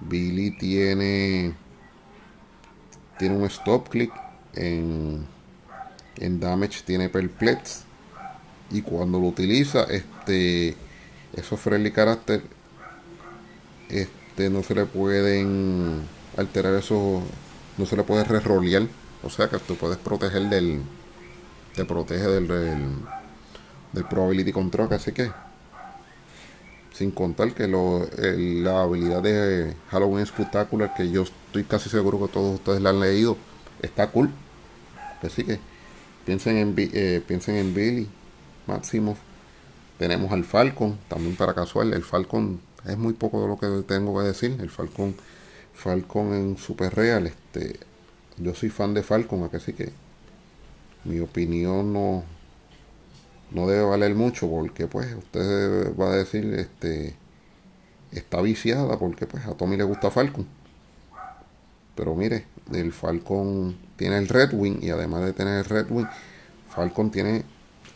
Billy 0.01 0.51
tiene 0.51 1.55
tiene 3.19 3.37
un 3.37 3.45
stop 3.45 3.89
click 3.89 4.13
en, 4.55 5.27
en 6.17 6.41
damage 6.41 6.83
tiene 6.85 7.09
perplex. 7.09 7.83
Y 8.71 8.83
cuando 8.83 9.21
lo 9.21 9.27
utiliza 9.27 9.85
este 9.85 10.77
esos 11.35 11.61
friendly 11.61 11.93
character 11.93 12.43
este 13.89 14.51
no 14.51 14.63
se 14.63 14.75
le 14.75 14.87
pueden 14.87 16.03
alterar 16.37 16.75
eso 16.75 17.23
no 17.79 17.87
se 17.87 17.97
le 17.97 18.03
puede 18.03 18.25
re-rolear 18.25 18.87
o 19.23 19.31
sea 19.31 19.49
que 19.49 19.59
tú 19.59 19.77
puedes 19.77 19.99
proteger 19.99 20.49
del 20.49 20.83
te 21.75 21.85
protege 21.85 22.27
del, 22.27 22.49
del, 22.49 22.97
del 23.93 24.05
probability 24.05 24.53
control 24.53 24.93
así 24.93 25.13
que 25.13 25.31
sin 26.97 27.11
contar 27.11 27.53
que 27.53 27.69
lo, 27.69 28.09
la 28.17 28.83
habilidad 28.83 29.23
de 29.23 29.75
Halloween 29.91 30.25
Spectacular, 30.25 30.95
que 30.95 31.11
yo 31.11 31.25
estoy 31.25 31.65
casi 31.65 31.91
seguro 31.91 32.19
que 32.19 32.33
todos 32.33 32.55
ustedes 32.55 32.81
la 32.81 32.91
han 32.91 33.01
leído, 33.01 33.37
está 33.83 34.11
cool. 34.11 34.31
Así 35.23 35.45
que 35.45 35.59
piensen 36.25 36.57
en, 36.57 36.75
eh, 36.77 37.23
piensen 37.27 37.57
en 37.57 37.75
Billy, 37.75 38.09
Maximoff, 38.67 39.19
Tenemos 39.99 40.33
al 40.33 40.45
Falcon, 40.45 40.99
también 41.09 41.37
para 41.37 41.55
casual. 41.55 41.93
El 41.93 42.03
Falcon 42.03 42.61
es 42.87 42.97
muy 42.97 43.13
poco 43.13 43.43
de 43.43 43.49
lo 43.49 43.59
que 43.59 43.83
tengo 43.87 44.19
que 44.19 44.27
decir. 44.27 44.57
El 44.61 44.71
Falcon, 44.71 45.15
Falcon 45.75 46.33
en 46.33 46.59
Super 46.59 46.95
Real. 46.95 47.27
Este, 47.27 47.79
yo 48.39 48.55
soy 48.55 48.71
fan 48.71 48.95
de 48.95 49.03
Falcon, 49.03 49.49
así 49.53 49.73
que 49.75 49.93
mi 51.05 51.21
opinión 51.21 51.93
no, 51.93 52.25
no 53.51 53.67
debe 53.67 53.85
valer 53.85 54.15
mucho 54.15 54.49
porque 54.49 54.87
pues 54.87 55.15
usted 55.15 55.97
va 55.97 56.13
a 56.13 56.17
decir 56.17 56.45
este 56.55 57.15
está 58.13 58.41
viciada 58.41 58.99
porque 58.99 59.27
pues 59.27 59.47
a 59.47 59.55
Tommy 59.55 59.77
le 59.77 59.85
gusta 59.85 60.11
Falcon. 60.11 60.47
Pero 61.95 62.15
mire, 62.15 62.47
el 62.73 62.93
Falcon 62.93 63.77
tiene 63.97 64.19
el 64.19 64.29
Red 64.29 64.53
Wing 64.53 64.83
y 64.83 64.91
además 64.91 65.25
de 65.25 65.33
tener 65.33 65.59
el 65.59 65.65
Red 65.65 65.91
Wing, 65.91 66.07
Falcon 66.69 67.11
tiene 67.11 67.45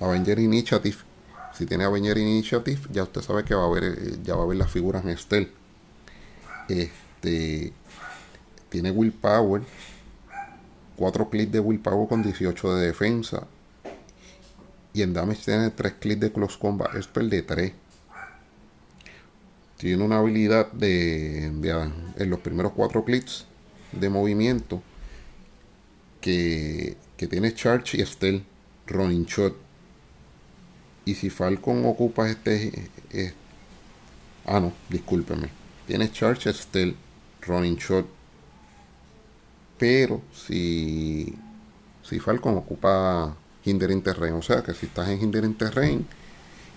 Avenger 0.00 0.38
Initiative. 0.38 0.96
Si 1.52 1.66
tiene 1.66 1.84
Avenger 1.84 2.16
Initiative, 2.16 2.80
ya 2.92 3.02
usted 3.02 3.20
sabe 3.20 3.44
que 3.44 3.54
va 3.54 3.64
a 3.64 3.66
haber, 3.66 4.22
ya 4.22 4.34
va 4.36 4.44
a 4.44 4.46
ver 4.46 4.56
las 4.56 4.70
figuras 4.70 5.04
en 5.04 5.10
Estel. 5.10 5.52
Este 6.68 7.72
tiene 8.70 8.90
Willpower, 8.90 9.62
4 10.96 11.28
clics 11.28 11.52
de 11.52 11.60
Willpower 11.60 12.08
con 12.08 12.22
18 12.22 12.76
de 12.76 12.86
defensa. 12.86 13.46
Y 14.92 15.02
en 15.02 15.12
damage 15.12 15.44
tiene 15.44 15.70
3 15.70 15.94
clics 16.00 16.20
de 16.20 16.32
Close 16.32 16.58
Combat 16.58 16.90
Spell 17.00 17.30
de 17.30 17.42
3 17.42 17.72
tiene 19.80 20.04
una 20.04 20.18
habilidad 20.18 20.70
de, 20.72 21.46
en 21.46 22.30
los 22.30 22.40
primeros 22.40 22.72
cuatro 22.72 23.02
clics 23.02 23.46
de 23.92 24.10
movimiento 24.10 24.82
que, 26.20 26.98
tiene 27.16 27.54
Charge 27.54 27.96
y 27.96 28.04
Steel 28.04 28.44
Running 28.86 29.24
Shot. 29.24 29.56
Y 31.06 31.14
si 31.14 31.30
Falcon 31.30 31.86
ocupa 31.86 32.28
este, 32.28 32.90
ah 34.44 34.60
no, 34.60 34.74
discúlpeme. 34.90 35.48
Tiene 35.86 36.12
Charge, 36.12 36.52
Steel 36.52 36.94
Running 37.46 37.76
Shot. 37.76 38.06
Pero 39.78 40.20
si, 40.34 41.34
si 42.02 42.18
Falcon 42.20 42.58
ocupa 42.58 43.34
Hindering 43.64 44.02
Terrain, 44.02 44.34
o 44.34 44.42
sea 44.42 44.62
que 44.62 44.74
si 44.74 44.86
estás 44.86 45.08
en 45.08 45.20
Hindering 45.20 45.54
Terrain 45.54 46.06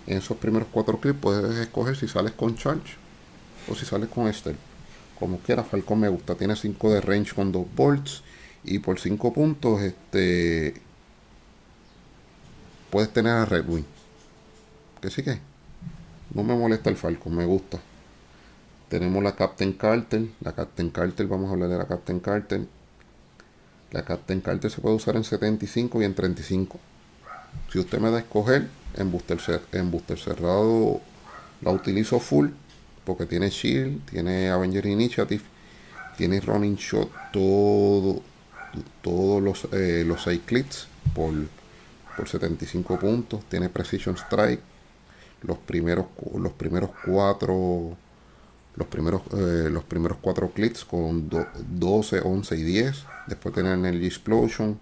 en 0.06 0.18
esos 0.18 0.36
primeros 0.36 0.68
cuatro 0.70 1.00
clips 1.00 1.18
puedes 1.20 1.56
escoger 1.58 1.96
si 1.96 2.08
sales 2.08 2.32
con 2.32 2.56
charge 2.56 2.96
o 3.68 3.74
si 3.74 3.86
sales 3.86 4.08
con 4.08 4.28
este 4.28 4.54
Como 5.18 5.38
quiera, 5.38 5.64
Falcon 5.64 6.00
me 6.00 6.08
gusta. 6.08 6.34
Tiene 6.34 6.56
5 6.56 6.92
de 6.92 7.00
range 7.00 7.34
con 7.34 7.52
2 7.52 7.66
bolts. 7.74 8.22
Y 8.64 8.80
por 8.80 8.98
5 8.98 9.32
puntos, 9.32 9.80
este. 9.80 10.74
Puedes 12.90 13.12
tener 13.12 13.32
a 13.32 13.44
Red 13.44 13.64
Wing. 13.68 13.84
Que 15.00 15.10
sí 15.10 15.22
que. 15.22 15.38
No 16.34 16.42
me 16.42 16.56
molesta 16.56 16.90
el 16.90 16.96
Falcon, 16.96 17.36
me 17.36 17.46
gusta. 17.46 17.80
Tenemos 18.88 19.22
la 19.22 19.34
Captain 19.36 19.72
Carter. 19.72 20.26
La 20.40 20.52
Captain 20.52 20.90
Carter, 20.90 21.26
vamos 21.26 21.48
a 21.48 21.52
hablar 21.52 21.68
de 21.68 21.78
la 21.78 21.86
Captain 21.86 22.20
Carter. 22.20 22.66
La 23.94 24.04
Captain 24.04 24.40
Carter 24.40 24.72
se 24.72 24.80
puede 24.80 24.96
usar 24.96 25.14
en 25.14 25.22
75 25.22 26.02
y 26.02 26.04
en 26.04 26.14
35. 26.14 26.80
Si 27.70 27.78
usted 27.78 28.00
me 28.00 28.10
da 28.10 28.16
a 28.16 28.20
escoger, 28.20 28.66
en 28.96 29.12
booster, 29.12 29.38
en 29.70 29.92
booster 29.92 30.18
cerrado 30.18 31.00
la 31.60 31.70
utilizo 31.70 32.18
full 32.18 32.48
porque 33.04 33.24
tiene 33.24 33.50
Shield, 33.50 34.04
tiene 34.10 34.50
Avenger 34.50 34.84
Initiative, 34.86 35.44
tiene 36.16 36.40
Running 36.40 36.74
Shot, 36.74 37.08
todo, 37.32 38.20
todos 39.00 39.40
los, 39.40 39.68
eh, 39.72 40.02
los 40.04 40.24
6 40.24 40.40
clics 40.44 40.88
por, 41.14 41.32
por 42.16 42.28
75 42.28 42.98
puntos, 42.98 43.44
tiene 43.48 43.68
Precision 43.68 44.16
Strike, 44.16 44.60
los 45.42 45.58
primeros, 45.58 46.06
los 46.36 46.52
primeros 46.54 46.90
cuatro 47.04 47.96
los 48.76 48.88
primeros, 48.88 49.22
eh, 49.32 49.68
los 49.70 49.84
primeros 49.84 50.18
cuatro 50.20 50.50
clics 50.50 50.84
con 50.84 51.28
12, 51.28 52.20
11 52.20 52.56
y 52.56 52.62
10. 52.62 53.04
Después 53.26 53.54
tiene 53.54 53.72
Energy 53.72 54.06
Explosion. 54.06 54.78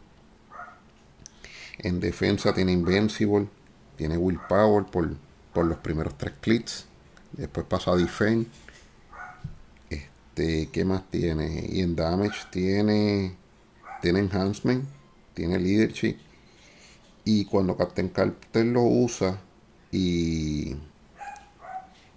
En 1.78 2.00
defensa 2.00 2.55
tiene 2.55 2.72
Invincible. 2.72 3.48
Tiene 3.96 4.16
Willpower 4.16 4.87
por, 4.87 5.14
por 5.52 5.66
los 5.66 5.78
primeros 5.78 6.16
tres 6.16 6.35
clics. 6.40 6.87
Después 7.33 7.66
pasa 7.66 7.92
a 7.92 7.96
Defend. 7.96 8.46
Este, 9.90 10.68
¿qué 10.72 10.85
más 10.85 11.11
tiene? 11.11 11.66
Y 11.68 11.83
en 11.83 11.94
Damage 11.94 12.46
tiene, 12.50 13.37
tiene 14.00 14.20
Enhancement, 14.20 14.85
tiene 15.35 15.59
Leadership. 15.59 16.16
Y 17.24 17.44
cuando 17.44 17.76
Captain 17.76 18.09
Carter 18.09 18.64
lo 18.64 18.83
usa 18.83 19.38
y, 19.90 20.74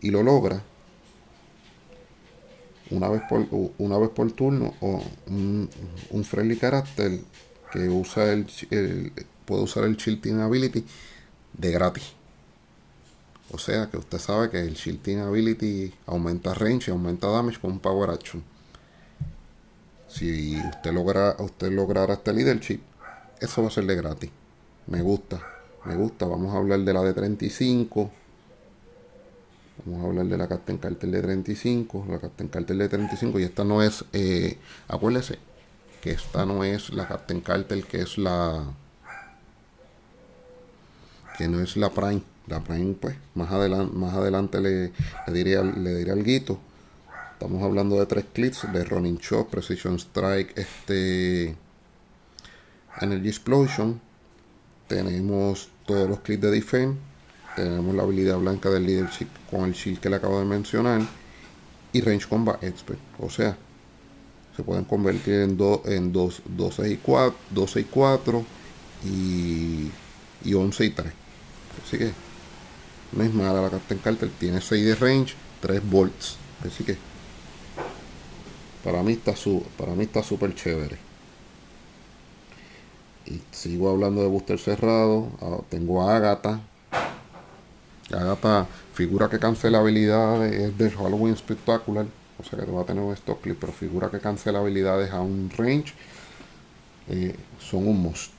y 0.01 0.09
lo 0.09 0.23
logra, 0.23 0.63
una 2.91 3.09
vez 3.09 3.21
por, 3.27 3.47
una 3.77 3.97
vez 3.97 4.09
por 4.09 4.31
turno, 4.31 4.73
o 4.81 5.01
un, 5.27 5.69
un 6.11 6.23
friendly 6.23 6.57
character 6.57 7.19
que 7.71 7.89
usa 7.89 8.31
el, 8.31 8.47
puede 9.45 9.63
usar 9.63 9.83
el 9.83 9.97
Shielding 9.97 10.39
Ability 10.39 10.85
de 11.53 11.71
gratis. 11.71 12.13
O 13.51 13.57
sea 13.57 13.89
que 13.89 13.97
usted 13.97 14.17
sabe 14.17 14.49
que 14.49 14.59
el 14.59 14.73
Shielding 14.73 15.19
Ability 15.19 15.93
aumenta 16.07 16.53
range 16.53 16.89
y 16.89 16.91
aumenta 16.91 17.27
damage 17.27 17.59
con 17.59 17.71
un 17.73 17.79
Power 17.79 18.09
Action. 18.09 18.43
Si 20.07 20.55
usted 20.57 20.93
logra, 20.93 21.35
usted 21.39 21.71
lograra 21.71 22.13
este 22.13 22.33
leadership, 22.33 22.79
eso 23.39 23.61
va 23.61 23.67
a 23.67 23.71
ser 23.71 23.85
de 23.85 23.95
gratis. 23.95 24.29
Me 24.87 25.01
gusta, 25.01 25.41
me 25.83 25.95
gusta. 25.95 26.25
Vamos 26.25 26.53
a 26.53 26.57
hablar 26.57 26.79
de 26.79 26.93
la 26.93 27.01
de 27.01 27.13
35. 27.13 28.11
Vamos 29.83 30.03
a 30.03 30.07
hablar 30.07 30.25
de 30.25 30.37
la 30.37 30.47
Captain 30.47 30.77
Cartel 30.77 31.11
de 31.11 31.21
35. 31.21 32.05
La 32.09 32.19
Captain 32.19 32.47
Cartel 32.49 32.77
de 32.77 32.89
35. 32.89 33.39
Y 33.39 33.43
esta 33.43 33.63
no 33.63 33.83
es, 33.83 34.05
eh, 34.13 34.57
acuérdese, 34.87 35.39
que 36.01 36.11
esta 36.11 36.45
no 36.45 36.63
es 36.63 36.91
la 36.91 37.07
Captain 37.07 37.41
Cartel, 37.41 37.85
que 37.85 38.01
es 38.01 38.17
la. 38.17 38.63
Que 41.37 41.47
no 41.47 41.59
es 41.59 41.75
la 41.75 41.89
Prime 41.89 42.21
la 42.47 42.63
Prime, 42.63 42.93
pues, 42.99 43.15
más 43.33 43.51
adelante, 43.51 43.95
más 43.95 44.13
adelante 44.13 44.61
le, 44.61 44.91
le 45.27 45.33
diré, 45.33 45.63
le 45.63 45.95
diré 45.95 46.11
algo. 46.11 46.59
Estamos 47.33 47.63
hablando 47.63 47.99
de 47.99 48.05
tres 48.05 48.25
clips 48.31 48.71
de 48.71 48.83
Running 48.83 49.17
Shot, 49.17 49.49
Precision 49.49 49.95
Strike, 49.95 50.57
este 50.57 51.55
Energy 53.01 53.27
Explosion. 53.27 53.99
Tenemos 54.87 55.69
todos 55.85 56.07
los 56.07 56.19
clips 56.19 56.43
de 56.43 56.51
Defense. 56.51 56.99
Tenemos 57.55 57.95
la 57.95 58.03
habilidad 58.03 58.37
blanca 58.37 58.69
del 58.69 58.85
leadership 58.85 59.27
con 59.49 59.65
el 59.65 59.73
shield 59.73 59.99
que 59.99 60.09
le 60.09 60.17
acabo 60.17 60.39
de 60.39 60.45
mencionar. 60.45 61.01
Y 61.93 62.01
Range 62.01 62.27
Combat 62.27 62.61
Expert. 62.63 62.99
O 63.19 63.29
sea, 63.29 63.57
se 64.55 64.63
pueden 64.63 64.85
convertir 64.85 65.35
en, 65.35 65.57
dos 65.57 65.81
en 65.85 66.11
dos, 66.11 66.41
12 66.45 66.91
y 66.91 66.97
4, 66.97 67.35
12 67.51 67.79
y 67.79 67.83
4 67.83 68.45
y, 69.05 69.91
y 70.43 70.53
11 70.53 70.85
y 70.85 70.89
3. 70.89 71.13
Así 71.85 71.97
que 71.97 72.11
no 73.11 73.23
es 73.23 73.33
mala 73.33 73.61
la 73.61 73.69
Captain 73.69 73.99
Carter. 73.99 74.29
Tiene 74.39 74.61
6 74.61 74.85
de 74.85 74.95
range, 74.95 75.35
3 75.61 75.89
volts. 75.89 76.37
Así 76.65 76.83
que 76.83 76.97
para 78.83 79.01
mí 79.03 79.13
está 79.13 79.35
su, 79.35 79.63
para 79.77 79.95
mí 79.95 80.03
está 80.03 80.21
súper 80.21 80.53
chévere. 80.53 80.97
Y 83.25 83.41
sigo 83.51 83.89
hablando 83.89 84.21
de 84.21 84.27
booster 84.27 84.59
cerrado. 84.59 85.31
Ah, 85.41 85.57
tengo 85.69 86.07
a 86.07 86.15
Agatha. 86.15 86.61
Agatha, 88.11 88.67
figura 88.93 89.29
que 89.29 89.39
cancela 89.39 89.79
habilidades, 89.79 90.53
es 90.53 90.77
de 90.77 90.91
Halloween 90.91 91.35
Spectacular. 91.35 92.05
O 92.37 92.43
sea 92.43 92.59
que 92.59 92.65
te 92.65 92.71
va 92.71 92.81
a 92.81 92.85
tener 92.85 93.03
un 93.03 93.13
stock 93.13 93.41
clip, 93.41 93.57
pero 93.59 93.71
figura 93.71 94.11
que 94.11 94.19
cancela 94.19 94.59
habilidades 94.59 95.11
a 95.11 95.21
un 95.21 95.49
range. 95.57 95.93
Eh, 97.09 97.35
son 97.59 97.87
un 97.87 98.01
must. 98.01 98.33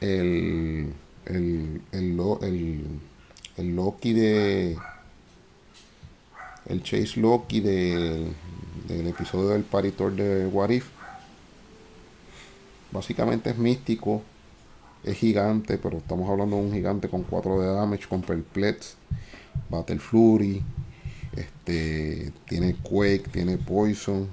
El, 0.00 0.92
el, 1.26 1.80
el, 1.92 2.18
el 2.42 2.84
el 3.60 3.76
Loki 3.76 4.12
de 4.12 4.76
el 6.66 6.82
Chase 6.82 7.20
Loki 7.20 7.60
de, 7.60 8.32
del 8.88 9.06
episodio 9.06 9.50
del 9.50 9.64
Paritor 9.64 10.12
de 10.12 10.46
What 10.46 10.70
If 10.70 10.86
básicamente 12.90 13.50
es 13.50 13.58
místico 13.58 14.22
es 15.04 15.16
gigante 15.16 15.78
pero 15.78 15.98
estamos 15.98 16.28
hablando 16.28 16.56
de 16.56 16.62
un 16.62 16.72
gigante 16.72 17.08
con 17.08 17.22
4 17.22 17.60
de 17.60 17.66
damage 17.68 18.08
con 18.08 18.22
perplex 18.22 18.96
battle 19.68 19.98
fury 19.98 20.62
este 21.36 22.32
tiene 22.46 22.74
quake 22.76 23.28
tiene 23.30 23.56
poison 23.56 24.28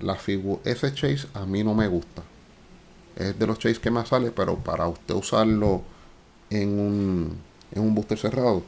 la 0.00 0.16
figura 0.16 0.60
ese 0.64 0.92
chase 0.94 1.26
a 1.34 1.44
mí 1.44 1.62
no 1.62 1.74
me 1.74 1.86
gusta 1.88 2.22
es 3.16 3.38
de 3.38 3.46
los 3.46 3.58
chase 3.58 3.80
que 3.80 3.90
más 3.90 4.08
sale 4.08 4.30
pero 4.30 4.56
para 4.56 4.88
usted 4.88 5.14
usarlo 5.14 5.82
en 6.50 6.78
un, 6.78 7.38
en 7.72 7.82
un 7.82 7.94
booster 7.94 8.18
cerrado 8.18 8.62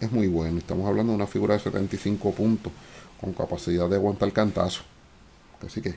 es 0.00 0.10
muy 0.10 0.26
bueno. 0.26 0.58
Estamos 0.58 0.88
hablando 0.88 1.12
de 1.12 1.16
una 1.16 1.26
figura 1.26 1.54
de 1.54 1.60
75 1.60 2.32
puntos 2.32 2.72
con 3.20 3.32
capacidad 3.32 3.88
de 3.88 3.96
aguantar 3.96 4.32
cantazo. 4.32 4.82
Así 5.64 5.82
que 5.82 5.94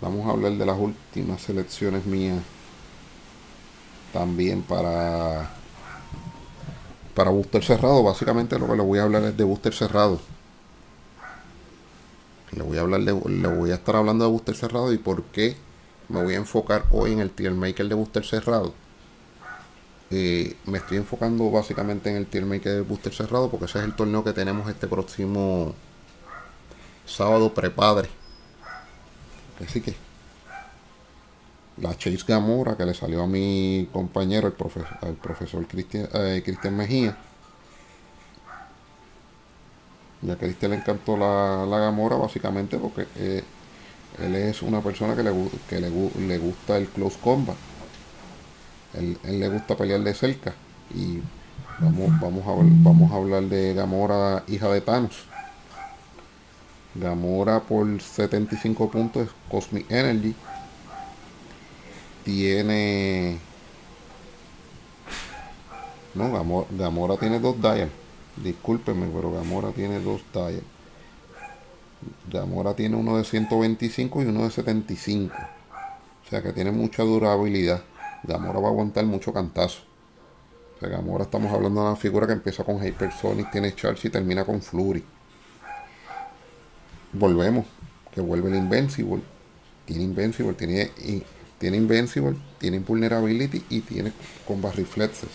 vamos 0.00 0.26
a 0.26 0.30
hablar 0.30 0.52
de 0.52 0.66
las 0.66 0.78
últimas 0.78 1.42
selecciones 1.42 2.06
mías 2.06 2.38
también 4.12 4.62
para 4.62 5.50
para 7.14 7.30
booster 7.30 7.62
cerrado. 7.62 8.02
Básicamente 8.02 8.58
lo 8.58 8.66
que 8.66 8.76
le 8.76 8.82
voy 8.82 8.98
a 8.98 9.02
hablar 9.02 9.24
es 9.24 9.36
de 9.36 9.44
booster 9.44 9.74
cerrado. 9.74 10.20
Le 12.52 12.62
voy 12.62 12.78
a 12.78 12.80
hablar 12.80 13.02
de, 13.02 13.12
le 13.12 13.48
voy 13.48 13.70
a 13.70 13.74
estar 13.74 13.96
hablando 13.96 14.24
de 14.24 14.30
booster 14.30 14.56
cerrado 14.56 14.92
y 14.92 14.98
por 14.98 15.22
qué 15.24 15.56
me 16.08 16.22
voy 16.22 16.34
a 16.34 16.38
enfocar 16.38 16.84
hoy 16.90 17.12
en 17.12 17.20
el 17.20 17.30
tier 17.30 17.52
maker 17.52 17.88
de 17.88 17.94
booster 17.94 18.24
cerrado. 18.24 18.74
Eh, 20.10 20.56
me 20.66 20.78
estoy 20.78 20.96
enfocando 20.96 21.48
básicamente 21.50 22.10
en 22.10 22.16
el 22.16 22.26
tier 22.26 22.44
de 22.44 22.80
booster 22.80 23.12
cerrado 23.12 23.48
porque 23.48 23.66
ese 23.66 23.78
es 23.78 23.84
el 23.84 23.94
torneo 23.94 24.24
que 24.24 24.32
tenemos 24.32 24.68
este 24.68 24.88
próximo 24.88 25.74
sábado 27.06 27.54
prepadre. 27.54 28.19
Así 29.64 29.80
que 29.80 29.94
la 31.80 31.96
Chase 31.96 32.24
Gamora 32.26 32.76
que 32.76 32.84
le 32.84 32.94
salió 32.94 33.22
a 33.22 33.26
mi 33.26 33.88
compañero, 33.92 34.46
el 34.46 34.52
profesor, 34.52 34.98
el 35.02 35.14
profesor 35.14 35.66
Cristian, 35.66 36.08
eh, 36.12 36.42
Cristian 36.44 36.76
Mejía. 36.76 37.16
Que 40.24 40.32
a 40.32 40.36
Cristian 40.36 40.72
le 40.72 40.76
encantó 40.78 41.16
la, 41.16 41.64
la 41.66 41.78
Gamora 41.78 42.16
básicamente 42.16 42.76
porque 42.78 43.06
eh, 43.16 43.42
él 44.18 44.34
es 44.36 44.60
una 44.60 44.82
persona 44.82 45.16
que 45.16 45.22
le, 45.22 45.32
que 45.68 45.80
le, 45.80 46.38
gusta 46.38 46.76
el 46.76 46.88
close 46.88 47.18
combat. 47.22 47.56
Él, 48.94 49.18
él, 49.24 49.40
le 49.40 49.48
gusta 49.48 49.76
pelear 49.76 50.00
de 50.00 50.12
cerca. 50.12 50.52
Y 50.94 51.20
vamos, 51.78 52.20
vamos, 52.20 52.46
a, 52.46 52.50
vamos 52.82 53.10
a 53.10 53.14
hablar 53.14 53.44
de 53.44 53.72
Gamora, 53.72 54.44
hija 54.48 54.68
de 54.68 54.82
Thanos. 54.82 55.29
Gamora 56.94 57.60
por 57.60 58.00
75 58.00 58.90
puntos, 58.90 59.28
Cosmic 59.48 59.90
Energy 59.90 60.34
tiene. 62.24 63.38
No, 66.14 66.32
Gamora, 66.70 67.16
tiene 67.16 67.38
dos 67.38 67.60
dial. 67.60 67.90
Discúlpenme, 68.36 69.06
pero 69.14 69.32
Gamora 69.32 69.70
tiene 69.70 70.00
dos 70.00 70.22
dial. 70.32 70.62
Gamora 72.30 72.74
tiene 72.74 72.96
uno 72.96 73.16
de 73.16 73.24
125 73.24 74.22
y 74.22 74.26
uno 74.26 74.44
de 74.44 74.50
75. 74.50 75.34
O 75.34 76.28
sea 76.30 76.42
que 76.42 76.52
tiene 76.52 76.70
mucha 76.72 77.02
durabilidad. 77.02 77.82
Gamora 78.22 78.60
va 78.60 78.68
a 78.68 78.70
aguantar 78.70 79.04
mucho 79.04 79.32
cantazo. 79.32 79.80
O 80.76 80.80
sea, 80.80 80.88
Gamora 80.88 81.24
estamos 81.24 81.52
hablando 81.52 81.82
de 81.82 81.88
una 81.88 81.96
figura 81.96 82.26
que 82.26 82.32
empieza 82.32 82.64
con 82.64 82.84
Hypersonic, 82.84 83.50
tiene 83.50 83.74
Charge 83.74 84.08
y 84.08 84.10
termina 84.10 84.44
con 84.44 84.62
Flurry. 84.62 85.04
Volvemos. 87.12 87.66
Que 88.12 88.20
vuelve 88.20 88.50
el 88.50 88.56
Invincible. 88.56 89.22
Tiene 89.86 90.04
Invincible, 90.04 90.54
tiene 90.54 90.90
tiene 91.60 91.76
Invincible, 91.76 92.38
tiene 92.58 92.78
Invulnerability 92.78 93.62
y 93.68 93.80
tiene 93.82 94.12
Combat 94.46 94.74
Reflexes. 94.74 95.28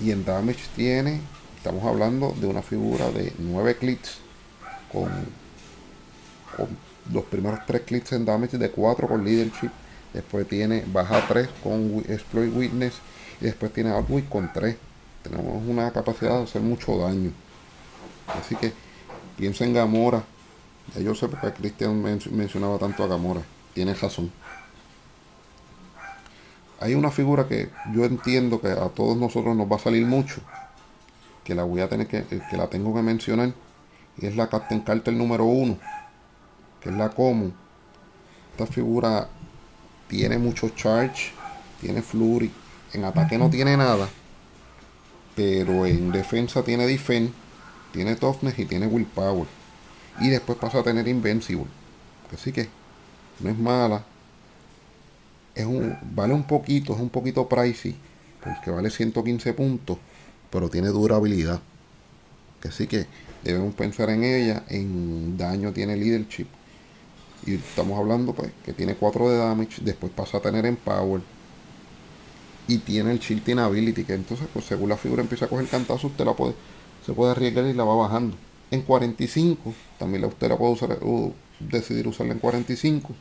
Y 0.00 0.10
en 0.10 0.24
Damage 0.24 0.62
tiene, 0.74 1.20
estamos 1.58 1.84
hablando 1.84 2.34
de 2.40 2.46
una 2.46 2.62
figura 2.62 3.10
de 3.10 3.30
9 3.38 3.76
clics 3.76 4.16
con, 4.90 5.10
los 7.12 7.24
primeros 7.24 7.60
3 7.66 7.82
clics 7.82 8.12
en 8.12 8.24
Damage 8.24 8.56
de 8.56 8.70
4 8.70 9.06
con 9.06 9.22
Leadership. 9.22 9.70
Después 10.14 10.48
tiene 10.48 10.82
baja 10.86 11.26
3 11.28 11.48
con 11.62 12.02
Exploit 12.08 12.56
Witness 12.56 12.94
y 13.38 13.44
después 13.44 13.70
tiene 13.74 13.90
Outwit 13.90 14.30
con 14.30 14.50
3. 14.50 14.74
Tenemos 15.24 15.62
una 15.68 15.90
capacidad 15.90 16.38
de 16.38 16.44
hacer 16.44 16.62
mucho 16.62 16.96
daño. 16.96 17.32
Así 18.28 18.56
que 18.56 18.72
piensa 19.36 19.64
en 19.64 19.74
Gamora. 19.74 20.22
Ya 20.94 21.00
yo 21.00 21.14
sé 21.14 21.28
porque 21.28 21.52
Christian 21.52 22.02
mencionaba 22.02 22.78
tanto 22.78 23.04
a 23.04 23.06
Gamora 23.06 23.42
tienes 23.74 24.00
razón. 24.00 24.30
Hay 26.80 26.94
una 26.94 27.10
figura 27.10 27.46
que 27.46 27.70
yo 27.92 28.04
entiendo 28.04 28.60
que 28.60 28.68
a 28.68 28.88
todos 28.88 29.16
nosotros 29.16 29.56
nos 29.56 29.70
va 29.70 29.76
a 29.76 29.80
salir 29.80 30.04
mucho, 30.04 30.40
que 31.44 31.54
la 31.54 31.64
voy 31.64 31.80
a 31.80 31.88
tener 31.88 32.08
que, 32.08 32.24
que 32.24 32.56
la 32.56 32.68
tengo 32.68 32.94
que 32.94 33.02
mencionar, 33.02 33.52
y 34.18 34.26
es 34.26 34.36
la 34.36 34.48
Captain 34.48 34.80
Carter 34.80 35.14
número 35.14 35.44
uno, 35.44 35.78
que 36.80 36.90
es 36.90 36.96
la 36.96 37.10
común. 37.10 37.54
Esta 38.50 38.66
figura 38.66 39.28
tiene 40.08 40.38
mucho 40.38 40.70
charge, 40.70 41.32
tiene 41.80 42.02
flurry, 42.02 42.50
en 42.92 43.04
ataque 43.04 43.38
no 43.38 43.48
tiene 43.48 43.76
nada, 43.76 44.08
pero 45.36 45.86
en 45.86 46.10
defensa 46.10 46.64
tiene 46.64 46.86
defense, 46.86 47.32
tiene 47.92 48.16
toughness 48.16 48.58
y 48.58 48.64
tiene 48.64 48.86
willpower. 48.86 49.46
Y 50.20 50.28
después 50.28 50.58
pasa 50.58 50.80
a 50.80 50.82
tener 50.82 51.06
invencible. 51.08 51.66
Así 52.32 52.52
que 52.52 52.68
no 53.40 53.50
es 53.50 53.58
mala. 53.58 54.04
Es 55.54 55.66
un, 55.66 55.96
vale 56.14 56.32
un 56.32 56.44
poquito, 56.44 56.94
es 56.94 57.00
un 57.00 57.10
poquito 57.10 57.48
pricey, 57.48 57.94
porque 58.42 58.70
vale 58.70 58.90
115 58.90 59.52
puntos, 59.52 59.98
pero 60.50 60.70
tiene 60.70 60.88
durabilidad. 60.88 61.60
Así 62.66 62.86
que 62.86 63.06
debemos 63.42 63.74
pensar 63.74 64.08
en 64.10 64.24
ella. 64.24 64.64
En 64.68 65.36
daño 65.36 65.72
tiene 65.72 65.96
leadership. 65.96 66.46
Y 67.44 67.54
estamos 67.54 67.98
hablando 67.98 68.32
pues 68.32 68.50
que 68.64 68.72
tiene 68.72 68.94
4 68.94 69.30
de 69.30 69.36
damage, 69.36 69.82
después 69.82 70.12
pasa 70.12 70.38
a 70.38 70.40
tener 70.40 70.64
en 70.64 70.76
power. 70.76 71.20
Y 72.68 72.78
tiene 72.78 73.10
el 73.10 73.18
shielding 73.18 73.58
ability, 73.58 74.04
que 74.04 74.14
entonces 74.14 74.46
pues 74.52 74.64
según 74.64 74.88
la 74.88 74.96
figura 74.96 75.22
empieza 75.22 75.46
a 75.46 75.48
coger 75.48 75.66
cantazo, 75.66 76.06
usted 76.06 76.24
la 76.24 76.34
puede, 76.34 76.54
se 77.04 77.12
puede 77.12 77.32
arriesgar 77.32 77.66
y 77.66 77.72
la 77.72 77.84
va 77.84 77.94
bajando. 77.96 78.36
En 78.70 78.82
45, 78.82 79.74
también 79.98 80.24
usted 80.24 80.48
la 80.48 80.56
puede 80.56 80.72
usar, 80.72 80.98
o 81.02 81.32
decidir 81.60 82.08
usarla 82.08 82.32
en 82.32 82.38
45 82.38 83.14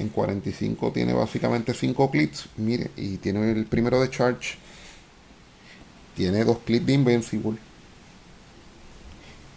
en 0.00 0.08
45 0.08 0.92
tiene 0.92 1.12
básicamente 1.12 1.74
5 1.74 2.10
clips, 2.10 2.48
mire, 2.56 2.90
y 2.96 3.18
tiene 3.18 3.52
el 3.52 3.66
primero 3.66 4.00
de 4.00 4.10
charge, 4.10 4.56
tiene 6.16 6.44
dos 6.44 6.58
clips 6.64 6.86
de 6.86 6.92
invincible, 6.94 7.58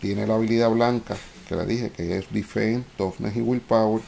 tiene 0.01 0.27
la 0.27 0.35
habilidad 0.35 0.69
blanca, 0.69 1.15
que 1.47 1.55
le 1.55 1.65
dije 1.65 1.89
que 1.91 2.17
es 2.17 2.31
defense, 2.31 2.85
toughness 2.97 3.35
y 3.35 3.41
willpower, 3.41 4.01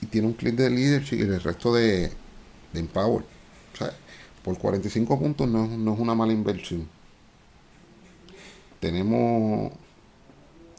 y 0.00 0.06
tiene 0.06 0.28
un 0.28 0.34
clip 0.34 0.56
de 0.56 0.70
leadership 0.70 1.16
y 1.16 1.22
el 1.22 1.42
resto 1.42 1.74
de, 1.74 2.10
de 2.72 2.80
empower. 2.80 3.24
O 3.74 3.76
sea, 3.76 3.92
por 4.42 4.58
45 4.58 5.18
puntos 5.18 5.48
no, 5.48 5.66
no 5.68 5.94
es 5.94 6.00
una 6.00 6.14
mala 6.14 6.32
inversión. 6.32 6.88
Tenemos 8.82 9.70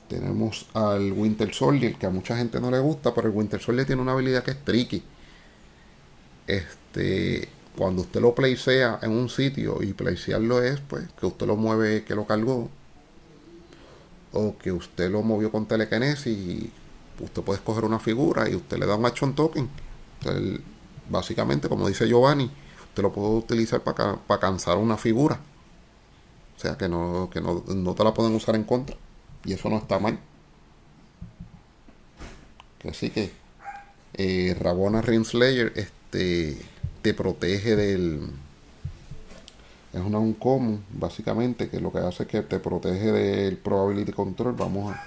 tenemos 0.10 0.68
al 0.74 1.14
Winter 1.14 1.54
Soldier, 1.54 1.96
que 1.96 2.06
a 2.06 2.10
mucha 2.10 2.36
gente 2.36 2.60
no 2.60 2.70
le 2.70 2.80
gusta, 2.80 3.16
pero 3.16 3.30
el 3.30 3.34
Winter 3.34 3.62
Soldier 3.62 3.88
tiene 3.88 4.02
una 4.02 4.12
habilidad 4.12 4.44
que 4.44 4.52
es 4.52 4.64
tricky. 4.64 5.02
Este, 6.46 7.48
cuando 7.78 8.02
usted 8.02 8.20
lo 8.20 8.36
placea 8.36 9.00
en 9.02 9.12
un 9.12 9.30
sitio 9.30 9.82
y 9.82 9.94
placearlo 9.94 10.62
es 10.62 10.82
pues 10.82 11.06
que 11.18 11.26
usted 11.26 11.48
lo 11.48 11.56
mueve, 11.56 12.04
que 12.04 12.14
lo 12.14 12.28
cargó, 12.28 12.70
o 14.34 14.58
que 14.58 14.74
usted 14.74 15.10
lo 15.10 15.22
movió 15.22 15.50
con 15.50 15.66
telekinesis 15.66 16.38
y 16.38 16.72
usted 17.22 17.42
puede 17.42 17.60
escoger 17.60 17.86
una 17.86 18.00
figura 18.00 18.50
y 18.50 18.56
usted 18.56 18.78
le 18.78 18.86
da 18.86 18.98
un 18.98 19.06
action 19.06 19.34
token. 19.34 19.70
básicamente, 21.10 21.70
como 21.70 21.88
dice 21.88 22.06
Giovanni, 22.08 22.52
usted 22.90 23.02
lo 23.02 23.14
puede 23.14 23.30
utilizar 23.30 23.82
para, 23.82 24.18
para 24.18 24.42
cansar 24.42 24.78
una 24.78 24.98
figura. 24.98 25.40
O 26.56 26.60
sea 26.60 26.78
que 26.78 26.88
no, 26.88 27.30
que 27.32 27.42
no, 27.42 27.64
no 27.68 27.94
te 27.94 28.04
la 28.04 28.14
pueden 28.14 28.36
usar 28.36 28.56
en 28.56 28.64
contra. 28.64 28.96
Y 29.46 29.54
eso 29.54 29.70
no 29.70 29.78
está 29.78 30.00
mal. 30.00 30.18
Así 32.90 33.10
que 33.10 33.32
eh, 34.14 34.56
Rabona 34.60 35.02
Rinslayer 35.02 35.74
este, 35.76 36.58
te 37.02 37.14
protege 37.14 37.76
del... 37.76 38.30
Es 39.94 40.02
una 40.02 40.18
uncommon, 40.18 40.84
básicamente, 40.92 41.70
que 41.70 41.80
lo 41.80 41.92
que 41.92 42.00
hace 42.00 42.24
es 42.24 42.30
que 42.30 42.42
te 42.42 42.60
protege 42.60 43.12
del 43.12 43.58
probability 43.58 44.12
control. 44.12 44.54
Vamos 44.54 44.94
a... 44.94 45.04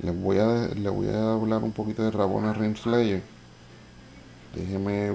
Les 0.00 0.16
voy 0.16 0.38
a, 0.38 0.68
les 0.74 0.92
voy 0.92 1.08
a 1.08 1.34
hablar 1.34 1.62
un 1.62 1.72
poquito 1.72 2.02
de 2.02 2.10
Rabona 2.10 2.52
Rinslayer. 2.52 3.22
Déjeme, 4.54 5.12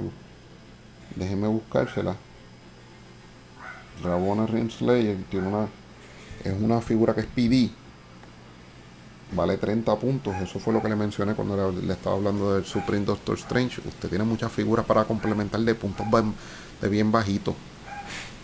déjeme 1.15 1.47
buscársela. 1.47 2.15
Rabona 4.03 4.45
Rinslayer 4.45 5.17
tiene 5.29 5.47
una 5.47 5.67
es 6.43 6.53
una 6.61 6.81
figura 6.81 7.13
que 7.13 7.21
es 7.21 7.27
PD. 7.27 7.69
Vale 9.33 9.57
30 9.57 9.95
puntos. 9.97 10.35
Eso 10.35 10.59
fue 10.59 10.73
lo 10.73 10.81
que 10.81 10.89
le 10.89 10.95
mencioné 10.95 11.33
cuando 11.33 11.71
le, 11.71 11.93
estaba 11.93 12.15
hablando 12.15 12.53
del 12.53 12.65
Supreme 12.65 13.05
Doctor 13.05 13.37
Strange. 13.37 13.81
Usted 13.85 14.09
tiene 14.09 14.23
muchas 14.23 14.51
figuras 14.51 14.85
para 14.85 15.03
complementar 15.03 15.59
de 15.61 15.75
puntos 15.75 16.05
de 16.81 16.89
bien 16.89 17.11
bajitos. 17.11 17.55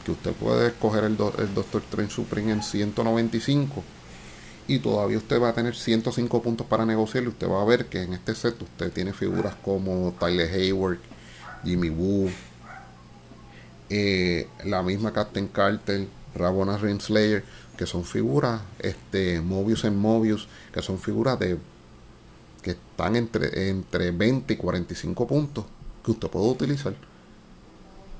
Que 0.05 0.11
usted 0.11 0.33
puede 0.33 0.67
escoger 0.67 1.05
el, 1.05 1.17
el 1.37 1.53
Doctor 1.53 1.81
Strange 1.83 2.13
Supreme 2.13 2.51
en 2.51 2.63
195 2.63 3.83
y 4.67 4.79
todavía 4.79 5.17
usted 5.17 5.41
va 5.41 5.49
a 5.49 5.53
tener 5.53 5.75
105 5.75 6.41
puntos 6.41 6.67
para 6.67 6.85
negociar 6.85 7.23
y 7.23 7.27
usted 7.27 7.49
va 7.49 7.61
a 7.61 7.65
ver 7.65 7.85
que 7.87 8.01
en 8.01 8.13
este 8.13 8.35
set 8.35 8.61
usted 8.61 8.91
tiene 8.91 9.13
figuras 9.13 9.55
como 9.63 10.13
Tyler 10.19 10.49
Hayward, 10.49 10.99
Jimmy 11.63 11.89
Woo, 11.89 12.29
eh, 13.95 14.47
la 14.65 14.81
misma 14.81 15.13
Captain 15.13 15.47
Carter, 15.47 16.07
Rabona 16.35 16.77
Renslayer 16.77 17.43
que 17.77 17.85
son 17.85 18.03
figuras, 18.03 18.61
este, 18.79 19.41
Mobius 19.41 19.83
en 19.83 19.97
Mobius, 19.97 20.47
que 20.71 20.81
son 20.81 20.99
figuras 20.99 21.39
de 21.39 21.57
que 22.61 22.71
están 22.71 23.15
entre, 23.15 23.69
entre 23.69 24.11
20 24.11 24.53
y 24.53 24.57
45 24.57 25.27
puntos. 25.27 25.65
que 26.03 26.11
usted 26.11 26.27
puede 26.29 26.47
utilizar 26.47 26.95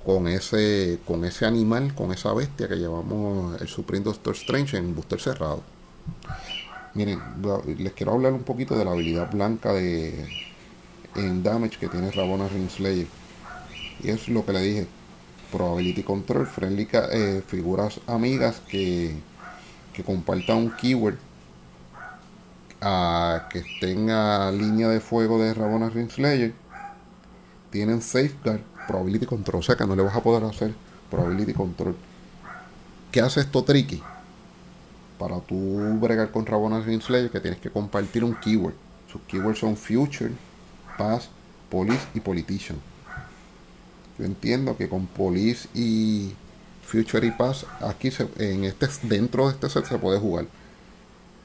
con 0.05 0.27
ese, 0.27 0.99
con 1.05 1.25
ese 1.25 1.45
animal, 1.45 1.93
con 1.95 2.11
esa 2.11 2.33
bestia 2.33 2.67
que 2.67 2.75
llevamos 2.75 3.59
el 3.61 3.67
Supreme 3.67 4.03
Doctor 4.03 4.35
Strange 4.35 4.77
en 4.77 4.95
booster 4.95 5.19
cerrado. 5.19 5.63
Miren, 6.93 7.19
les 7.77 7.93
quiero 7.93 8.13
hablar 8.13 8.33
un 8.33 8.43
poquito 8.43 8.77
de 8.77 8.85
la 8.85 8.91
habilidad 8.91 9.31
blanca 9.31 9.73
de 9.73 10.27
en 11.15 11.43
damage 11.43 11.77
que 11.77 11.87
tiene 11.87 12.11
Rabona 12.11 12.47
Ringslayer. 12.47 13.07
Y 14.01 14.09
es 14.09 14.27
lo 14.27 14.45
que 14.45 14.53
le 14.53 14.61
dije. 14.61 14.87
Probability 15.53 16.03
Control, 16.03 16.45
friendly 16.45 16.87
eh, 16.91 17.43
figuras 17.47 18.01
amigas 18.07 18.61
que, 18.67 19.15
que 19.93 20.03
compartan 20.03 20.57
un 20.57 20.71
keyword 20.71 21.17
que 23.49 23.59
estén 23.59 24.09
a 24.09 24.51
línea 24.51 24.89
de 24.89 24.99
fuego 24.99 25.41
de 25.41 25.53
Rabona 25.53 25.89
Ringslayer 25.89 26.53
tienen 27.69 28.01
safeguard 28.01 28.59
probability 28.87 29.25
control 29.25 29.61
o 29.61 29.63
sea 29.63 29.77
que 29.77 29.85
no 29.87 29.95
le 29.95 30.03
vas 30.03 30.17
a 30.17 30.21
poder 30.21 30.43
hacer 30.43 30.73
probability 31.09 31.53
control 31.53 31.95
¿qué 33.09 33.21
hace 33.21 33.39
esto 33.39 33.63
tricky? 33.63 34.03
para 35.23 35.39
tú 35.39 35.55
bregar 36.01 36.31
con 36.31 36.45
Rabona 36.45 36.83
Slayer 36.83 37.31
que 37.31 37.39
tienes 37.39 37.59
que 37.61 37.69
compartir 37.69 38.25
un 38.25 38.35
keyword. 38.35 38.73
Sus 39.09 39.21
keywords 39.21 39.59
son 39.59 39.77
future, 39.77 40.31
past, 40.97 41.29
police 41.69 42.05
y 42.13 42.19
politician. 42.19 42.77
Yo 44.17 44.25
entiendo 44.25 44.77
que 44.77 44.87
con 44.87 45.07
police 45.07 45.67
y 45.73 46.33
future 46.83 47.25
y 47.25 47.31
past 47.31 47.63
aquí 47.81 48.09
en 48.37 48.65
este 48.65 48.87
dentro 49.03 49.47
de 49.47 49.53
este 49.53 49.69
set 49.69 49.85
se 49.85 49.97
puede 49.97 50.19
jugar. 50.19 50.45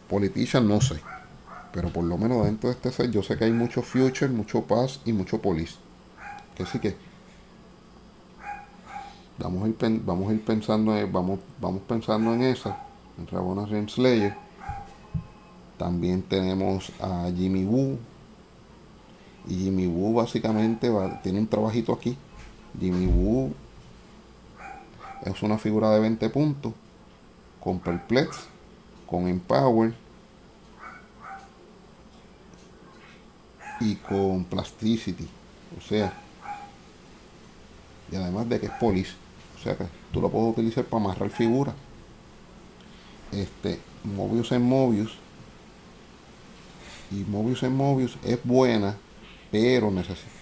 Politician 0.08 0.66
no 0.66 0.80
sé, 0.80 1.00
pero 1.72 1.90
por 1.90 2.04
lo 2.04 2.18
menos 2.18 2.44
dentro 2.44 2.68
de 2.68 2.74
este 2.76 2.92
set 2.92 3.10
yo 3.10 3.22
sé 3.22 3.36
que 3.36 3.44
hay 3.44 3.52
mucho 3.52 3.82
future, 3.82 4.28
mucho 4.28 4.62
past 4.62 5.06
y 5.06 5.12
mucho 5.12 5.40
police. 5.40 5.76
Que 6.54 6.66
sí 6.66 6.78
que 6.78 6.96
vamos 9.38 9.64
a 9.64 9.68
ir, 9.68 10.02
vamos 10.04 10.30
a 10.30 10.34
ir 10.34 10.44
pensando, 10.44 10.92
vamos, 11.10 11.40
vamos 11.60 11.82
pensando 11.82 12.34
en 12.34 12.42
esa 12.42 12.76
Rabona 13.30 13.66
Renslayer. 13.66 14.34
También 15.76 16.22
tenemos 16.22 16.90
a 17.00 17.30
Jimmy 17.34 17.64
Woo. 17.64 17.98
Y 19.46 19.54
Jimmy 19.54 19.86
Woo 19.86 20.14
básicamente 20.14 20.90
tiene 21.22 21.38
un 21.38 21.46
trabajito 21.46 21.92
aquí. 21.92 22.16
Jimmy 22.78 23.06
Woo 23.06 23.52
es 25.24 25.42
una 25.42 25.58
figura 25.58 25.90
de 25.90 26.00
20 26.00 26.28
puntos. 26.30 26.72
Con 27.60 27.78
Perplex. 27.80 28.46
Con 29.06 29.28
Empower. 29.28 29.94
Y 33.80 33.96
con 33.96 34.44
Plasticity. 34.44 35.28
O 35.76 35.80
sea. 35.80 36.12
Y 38.10 38.16
además 38.16 38.48
de 38.48 38.60
que 38.60 38.66
es 38.66 38.72
Police. 38.72 39.14
O 39.58 39.62
sea 39.62 39.76
que 39.76 39.86
tú 40.12 40.20
lo 40.20 40.30
puedes 40.30 40.52
utilizar 40.52 40.84
para 40.84 41.04
amarrar 41.04 41.30
figuras 41.30 41.74
este, 43.32 43.78
Mobius 44.04 44.52
en 44.52 44.62
Mobius. 44.62 45.12
Y 47.10 47.24
Mobius 47.24 47.62
en 47.62 47.74
Mobius 47.74 48.18
es 48.24 48.38
buena, 48.44 48.96
pero 49.50 49.90
necesita. 49.90 50.37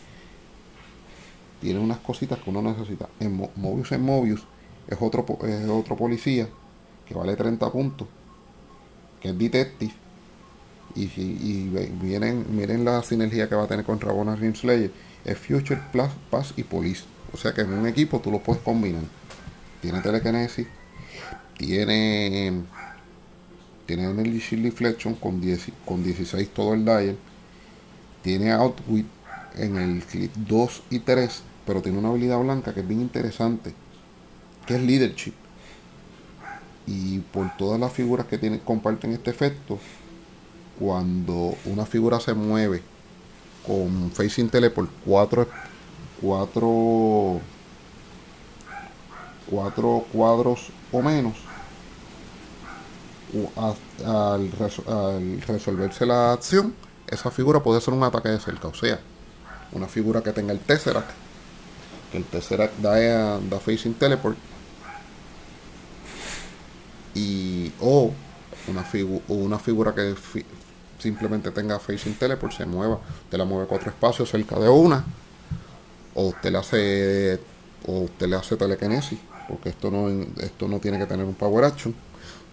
Tiene 1.66 1.80
unas 1.80 1.98
cositas 1.98 2.38
que 2.38 2.48
uno 2.48 2.62
necesita. 2.62 3.08
En 3.18 3.36
Mobius 3.56 3.90
en 3.90 4.00
Mobius 4.00 4.46
es 4.86 4.96
otro, 5.00 5.26
es 5.42 5.68
otro 5.68 5.96
policía 5.96 6.48
que 7.04 7.12
vale 7.12 7.34
30 7.34 7.72
puntos, 7.72 8.06
que 9.20 9.30
es 9.30 9.36
Detective. 9.36 9.92
Y, 10.94 11.06
y, 11.06 11.90
miren, 12.00 12.46
miren 12.54 12.84
la 12.84 13.02
sinergia 13.02 13.48
que 13.48 13.56
va 13.56 13.64
a 13.64 13.66
tener 13.66 13.84
con 13.84 14.00
Rabona 14.00 14.36
Rimslayer. 14.36 14.92
Es 15.24 15.38
Future 15.38 15.80
Plus, 15.90 16.10
Pass 16.30 16.54
y 16.56 16.62
Police. 16.62 17.02
O 17.32 17.36
sea 17.36 17.52
que 17.52 17.62
en 17.62 17.72
un 17.72 17.88
equipo 17.88 18.20
tú 18.20 18.30
lo 18.30 18.38
puedes 18.38 18.62
combinar. 18.62 19.02
Tiene 19.82 20.00
telekinesis, 20.02 20.68
tiene 21.58 22.62
tiene 23.86 24.04
Energy 24.04 24.38
Shield 24.38 24.66
Deflection 24.66 25.16
con, 25.16 25.40
10, 25.40 25.72
con 25.84 26.04
16 26.04 26.48
todo 26.50 26.74
el 26.74 26.84
dial, 26.84 27.16
tiene 28.22 28.52
Outwit 28.52 29.06
en 29.56 29.76
el 29.76 30.04
clip 30.04 30.32
2 30.36 30.82
y 30.90 31.00
3, 31.00 31.42
pero 31.66 31.82
tiene 31.82 31.98
una 31.98 32.08
habilidad 32.08 32.38
blanca 32.40 32.72
que 32.72 32.80
es 32.80 32.88
bien 32.88 33.00
interesante, 33.00 33.74
que 34.66 34.76
es 34.76 34.82
Leadership. 34.82 35.34
Y 36.86 37.18
por 37.18 37.56
todas 37.56 37.80
las 37.80 37.92
figuras 37.92 38.26
que 38.26 38.38
tienen, 38.38 38.60
comparten 38.60 39.12
este 39.12 39.30
efecto, 39.30 39.78
cuando 40.78 41.54
una 41.64 41.84
figura 41.84 42.20
se 42.20 42.34
mueve 42.34 42.82
con 43.66 44.12
Facing 44.12 44.48
Teleport 44.48 44.90
4 45.04 45.48
4 46.20 47.40
4 49.50 50.04
cuadros 50.12 50.68
o 50.92 51.02
menos 51.02 51.34
al, 53.56 54.50
resolverse 55.46 56.06
la 56.06 56.32
acción, 56.32 56.74
esa 57.08 57.30
figura 57.30 57.62
puede 57.62 57.80
ser 57.80 57.94
un 57.94 58.02
ataque 58.02 58.28
de 58.28 58.38
cerca. 58.38 58.68
O 58.68 58.74
sea, 58.74 59.00
una 59.72 59.88
figura 59.88 60.22
que 60.22 60.32
tenga 60.32 60.52
el 60.52 60.60
Tesseract, 60.60 61.10
el 62.12 62.24
Tesseract 62.24 62.78
da, 62.78 63.38
da 63.38 63.60
Facing 63.60 63.94
Teleport, 63.94 64.36
y 67.14 67.72
o 67.80 68.12
una, 68.68 68.84
una 69.28 69.58
figura 69.58 69.94
que 69.94 70.14
simplemente 70.98 71.50
tenga 71.50 71.78
Facing 71.78 72.14
Teleport, 72.14 72.52
se 72.52 72.66
mueva, 72.66 73.00
te 73.30 73.38
la 73.38 73.44
mueve 73.44 73.66
cuatro 73.66 73.90
espacios 73.90 74.30
cerca 74.30 74.58
de 74.58 74.68
una, 74.68 75.04
o 76.14 76.28
usted 76.28 76.50
le 76.50 76.58
hace, 76.58 77.40
o 77.86 78.00
usted 78.00 78.26
le 78.26 78.36
hace 78.36 78.56
telekinesis, 78.56 79.18
porque 79.48 79.70
esto 79.70 79.90
no, 79.90 80.08
esto 80.42 80.68
no 80.68 80.78
tiene 80.78 80.98
que 80.98 81.06
tener 81.06 81.24
un 81.24 81.34
Power 81.34 81.64
Action. 81.64 81.94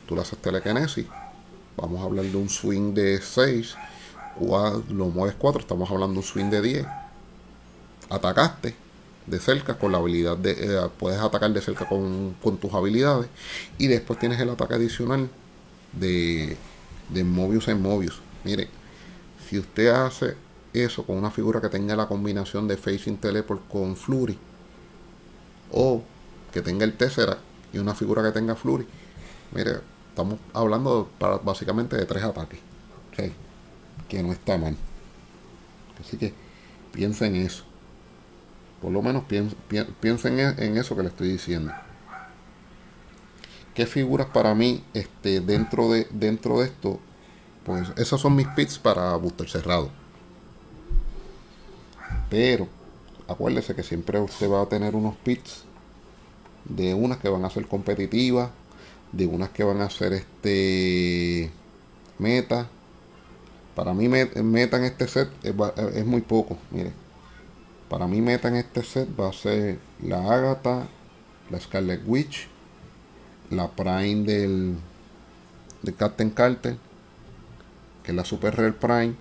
Tú 0.08 0.16
le 0.16 0.22
haces 0.22 0.38
telekinesis, 0.40 1.08
vamos 1.78 2.02
a 2.02 2.04
hablar 2.04 2.26
de 2.26 2.36
un 2.36 2.50
swing 2.50 2.94
de 2.94 3.22
6, 3.22 3.76
lo 4.90 5.08
mueves 5.08 5.36
4, 5.38 5.62
estamos 5.62 5.90
hablando 5.90 6.14
de 6.14 6.20
un 6.20 6.24
swing 6.24 6.50
de 6.50 6.62
10. 6.62 6.88
Atacaste 8.10 8.83
de 9.28 9.40
cerca 9.40 9.78
con 9.78 9.92
la 9.92 9.98
habilidad 10.00 10.38
de. 10.38 10.52
Eh, 10.52 10.90
puedes 11.00 11.20
atacar 11.20 11.52
de 11.52 11.62
cerca 11.62 11.88
con, 11.88 12.36
tus 12.60 12.74
habilidades. 12.74 13.28
Y 13.78 13.88
después 13.88 14.20
tienes 14.20 14.40
el 14.40 14.50
ataque 14.50 14.76
adicional 14.76 15.30
de, 15.94 16.58
de 17.10 17.24
Mobius 17.24 17.68
en 17.68 17.82
Mobius. 17.82 18.22
Mire, 18.44 18.68
si 19.50 19.60
usted 19.60 19.88
hace 19.90 20.36
eso 20.74 21.06
con 21.06 21.18
una 21.18 21.32
figura 21.32 21.62
que 21.62 21.70
tenga 21.70 21.96
la 21.96 22.08
combinación 22.08 22.68
de 22.68 22.78
Facing 22.78 23.18
Teleport 23.18 23.68
con 23.68 23.96
Flurry, 23.96 24.38
o 25.72 26.04
que 26.52 26.62
tenga 26.62 26.86
el 26.86 26.94
Tesseract 26.94 27.42
y 27.74 27.78
una 27.78 27.96
figura 27.96 28.22
que 28.24 28.32
tenga 28.32 28.56
Flurry, 28.56 28.86
mire, 29.54 29.94
Estamos 30.14 30.38
hablando 30.54 31.10
para, 31.18 31.38
básicamente 31.38 31.98
de 31.98 32.06
tres 32.06 32.24
ataques. 32.24 32.60
Que 34.08 34.22
no 34.22 34.32
está 34.32 34.60
mal. 34.60 34.78
Así 36.00 36.18
que 36.18 36.36
piensen 36.92 37.36
en 37.36 37.48
eso. 37.48 37.64
Por 38.84 38.92
lo 38.92 39.02
menos 39.02 39.24
piensen, 40.02 40.40
en 40.40 40.78
eso 40.78 40.96
que 40.96 41.04
le 41.04 41.08
estoy 41.08 41.30
diciendo. 41.30 41.72
¿Qué 43.74 43.86
figuras 43.86 44.28
para 44.28 44.54
mí 44.54 44.84
este, 44.94 45.40
dentro, 45.40 45.90
de, 45.90 46.06
dentro 46.12 46.60
de 46.60 46.66
esto? 46.66 47.00
Pues 47.66 47.94
esos 47.96 48.20
son 48.20 48.36
mis 48.36 48.48
pits 48.50 48.78
para 48.78 49.16
booster 49.16 49.50
cerrado. 49.50 49.90
Pero 52.30 52.68
acuérdese 53.28 53.74
que 53.74 53.84
siempre 53.84 54.20
usted 54.20 54.52
va 54.52 54.62
a 54.62 54.68
tener 54.68 54.96
unos 54.96 55.16
pits 55.16 55.64
de 56.66 56.94
unas 56.94 57.20
que 57.20 57.30
van 57.30 57.46
a 57.46 57.50
ser 57.50 57.66
competitivas 57.68 58.50
de 59.14 59.28
unas 59.28 59.50
que 59.50 59.64
van 59.64 59.80
a 59.80 59.90
ser 59.90 60.12
este 60.12 61.50
meta. 62.20 62.68
Para 63.76 63.94
mí 63.94 64.10
meta 64.10 64.78
en 64.78 64.84
este 64.84 65.08
set 65.08 65.30
es, 65.44 66.06
muy 66.06 66.22
poco, 66.22 66.58
mire. 66.70 66.92
Para 67.94 68.08
mí 68.08 68.22
meta 68.22 68.48
en 68.48 68.56
este 68.56 68.82
set 68.82 69.08
va 69.20 69.30
a 69.30 69.34
ser 69.34 69.78
la 70.02 70.18
Agatha, 70.34 70.88
la 71.52 71.60
Scarlet 71.60 72.02
Witch, 72.08 72.48
la 73.52 73.70
Prime 73.70 74.24
del, 74.24 74.78
de 75.84 75.94
Captain 75.94 76.32
Carter, 76.32 76.76
que 78.02 78.10
es 78.10 78.16
la 78.16 78.26
Super 78.26 78.58
Rare 78.58 78.74
Prime, 78.74 79.14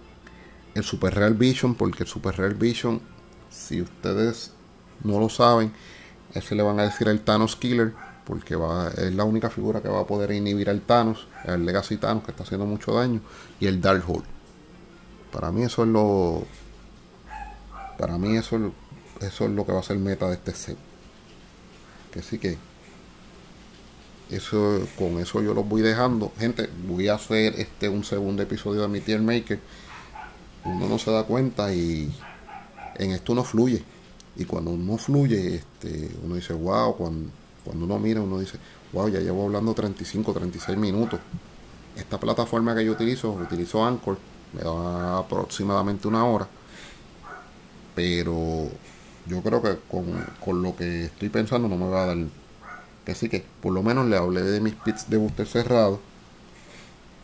el 0.74 0.84
Super 0.84 1.14
Rare 1.14 1.34
Vision, 1.34 1.74
porque 1.74 2.04
el 2.04 2.08
Super 2.08 2.38
Rare 2.38 2.54
Vision, 2.54 3.02
si 3.50 3.82
ustedes 3.82 4.52
no 5.04 5.20
lo 5.20 5.28
saben, 5.28 5.74
ese 6.32 6.54
le 6.54 6.62
van 6.62 6.80
a 6.80 6.84
decir 6.84 7.08
el 7.08 7.20
Thanos 7.20 7.56
Killer 7.56 7.92
porque 8.24 8.56
es 8.96 9.14
la 9.14 9.24
única 9.24 9.50
figura 9.50 9.82
que 9.82 9.90
va 9.90 10.00
a 10.00 10.06
poder 10.06 10.30
inhibir 10.30 10.70
al 10.70 10.80
Thanos, 10.80 11.26
el 11.44 11.66
Legacy 11.66 11.98
Thanos 11.98 12.24
que 12.24 12.30
está 12.30 12.44
haciendo 12.44 12.64
mucho 12.64 12.94
daño, 12.94 13.20
y 13.60 13.66
el 13.66 13.82
Darkhold. 13.82 14.24
Para 15.30 15.52
mí 15.52 15.62
eso 15.62 15.82
es 15.82 15.90
lo. 15.90 16.46
Para 18.02 18.18
mí 18.18 18.36
eso, 18.36 18.56
eso 19.20 19.44
es 19.44 19.50
lo 19.52 19.64
que 19.64 19.70
va 19.70 19.78
a 19.78 19.84
ser 19.84 19.96
meta 19.96 20.26
de 20.26 20.34
este 20.34 20.52
set. 20.52 20.76
Que 22.12 22.20
sí 22.20 22.36
que. 22.36 22.58
Eso, 24.28 24.80
con 24.98 25.20
eso 25.20 25.40
yo 25.40 25.54
los 25.54 25.68
voy 25.68 25.82
dejando. 25.82 26.32
Gente, 26.36 26.68
voy 26.88 27.06
a 27.06 27.14
hacer 27.14 27.54
este 27.60 27.88
un 27.88 28.02
segundo 28.02 28.42
episodio 28.42 28.82
de 28.82 28.88
mi 28.88 28.98
Tier 28.98 29.20
Maker. 29.20 29.60
Uno 30.64 30.88
no 30.88 30.98
se 30.98 31.12
da 31.12 31.22
cuenta 31.22 31.72
y 31.72 32.12
en 32.96 33.12
esto 33.12 33.36
no 33.36 33.44
fluye. 33.44 33.84
Y 34.34 34.46
cuando 34.46 34.72
uno 34.72 34.98
fluye, 34.98 35.54
este, 35.54 36.10
uno 36.24 36.34
dice, 36.34 36.54
wow, 36.54 36.96
cuando, 36.96 37.30
cuando 37.64 37.84
uno 37.84 38.00
mira, 38.00 38.20
uno 38.20 38.40
dice, 38.40 38.58
wow, 38.92 39.10
ya 39.10 39.20
llevo 39.20 39.44
hablando 39.44 39.74
35, 39.74 40.32
36 40.32 40.76
minutos. 40.76 41.20
Esta 41.94 42.18
plataforma 42.18 42.74
que 42.74 42.84
yo 42.84 42.90
utilizo, 42.90 43.30
utilizo 43.30 43.84
Anchor, 43.84 44.18
me 44.54 44.62
da 44.62 45.18
aproximadamente 45.18 46.08
una 46.08 46.24
hora. 46.24 46.48
Pero 47.94 48.68
yo 49.26 49.42
creo 49.42 49.62
que 49.62 49.76
con, 49.90 50.04
con 50.44 50.62
lo 50.62 50.74
que 50.76 51.04
estoy 51.06 51.28
pensando 51.28 51.68
no 51.68 51.76
me 51.76 51.88
va 51.88 52.04
a 52.04 52.06
dar. 52.06 52.16
Que 53.04 53.14
sí 53.14 53.28
que 53.28 53.44
por 53.60 53.72
lo 53.72 53.82
menos 53.82 54.06
le 54.06 54.16
hablé 54.16 54.42
de 54.42 54.60
mis 54.60 54.74
pits 54.74 55.10
de 55.10 55.16
booster 55.16 55.46
cerrado. 55.46 56.00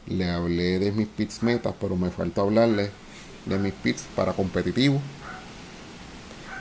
Le 0.06 0.28
hablé 0.30 0.78
de 0.78 0.92
mis 0.92 1.06
pits 1.06 1.42
metas, 1.42 1.74
pero 1.80 1.96
me 1.96 2.10
falta 2.10 2.40
hablarle 2.40 2.90
de 3.46 3.58
mis 3.58 3.72
pits 3.74 4.06
para 4.16 4.32
competitivo. 4.32 5.00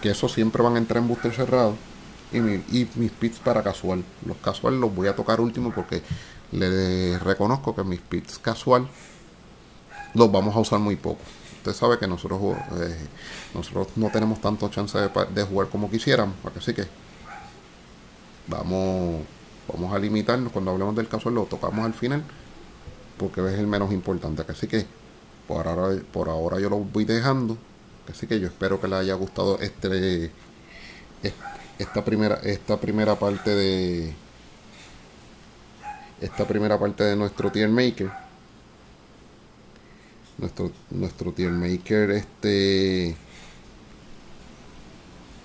Que 0.01 0.09
eso 0.11 0.29
siempre 0.29 0.61
van 0.63 0.75
a 0.75 0.77
entrar 0.79 1.01
en 1.01 1.07
booster 1.07 1.33
cerrado. 1.33 1.75
Y, 2.31 2.37
y 2.37 2.89
mis 2.95 3.11
pits 3.11 3.39
para 3.39 3.63
casual. 3.63 4.03
Los 4.25 4.37
casual 4.37 4.79
los 4.79 4.93
voy 4.93 5.07
a 5.07 5.15
tocar 5.15 5.39
último 5.41 5.71
porque 5.73 6.03
le 6.51 7.17
reconozco 7.19 7.75
que 7.75 7.83
mis 7.83 7.99
pits 8.01 8.39
casual 8.39 8.87
los 10.13 10.31
vamos 10.31 10.55
a 10.55 10.59
usar 10.59 10.79
muy 10.79 10.95
poco. 10.95 11.21
Usted 11.67 11.79
sabe 11.81 11.99
que 11.99 12.07
nosotros 12.07 12.39
eh, 12.79 12.95
nosotros 13.53 13.89
no 13.97 14.09
tenemos 14.09 14.39
tanto 14.39 14.69
chance 14.69 14.97
de, 14.97 15.43
jugar 15.43 15.67
como 15.67 15.91
quisiéramos, 15.91 16.37
así 16.55 16.73
que 16.73 16.85
vamos 18.47 19.25
vamos 19.67 19.93
a 19.93 19.99
limitarnos 19.99 20.53
cuando 20.53 20.71
hablemos 20.71 20.95
del 20.95 21.09
casual 21.09 21.35
lo 21.35 21.43
tocamos 21.43 21.85
al 21.85 21.93
final 21.93 22.23
porque 23.17 23.41
es 23.41 23.59
el 23.59 23.67
menos 23.67 23.91
importante. 23.91 24.45
Así 24.47 24.65
que 24.67 24.85
por 25.45 25.67
ahora, 25.67 26.01
por 26.13 26.29
ahora 26.29 26.57
yo 26.61 26.69
lo 26.69 26.77
voy 26.77 27.03
dejando. 27.03 27.57
Así 28.09 28.27
que 28.27 28.39
yo 28.39 28.47
espero 28.47 28.79
que 28.79 28.87
les 28.87 28.99
haya 28.99 29.15
gustado 29.15 29.59
este 29.59 30.31
esta 31.79 32.05
primera 32.05 32.35
esta 32.43 32.79
primera 32.79 33.19
parte 33.19 33.53
de 33.53 34.13
esta 36.21 36.47
primera 36.47 36.79
parte 36.79 37.03
de 37.03 37.17
nuestro 37.17 37.51
tier 37.51 37.67
maker 37.67 38.26
nuestro 40.37 40.71
nuestro 40.91 41.31
tier 41.31 41.51
maker 41.51 42.11
este 42.11 43.15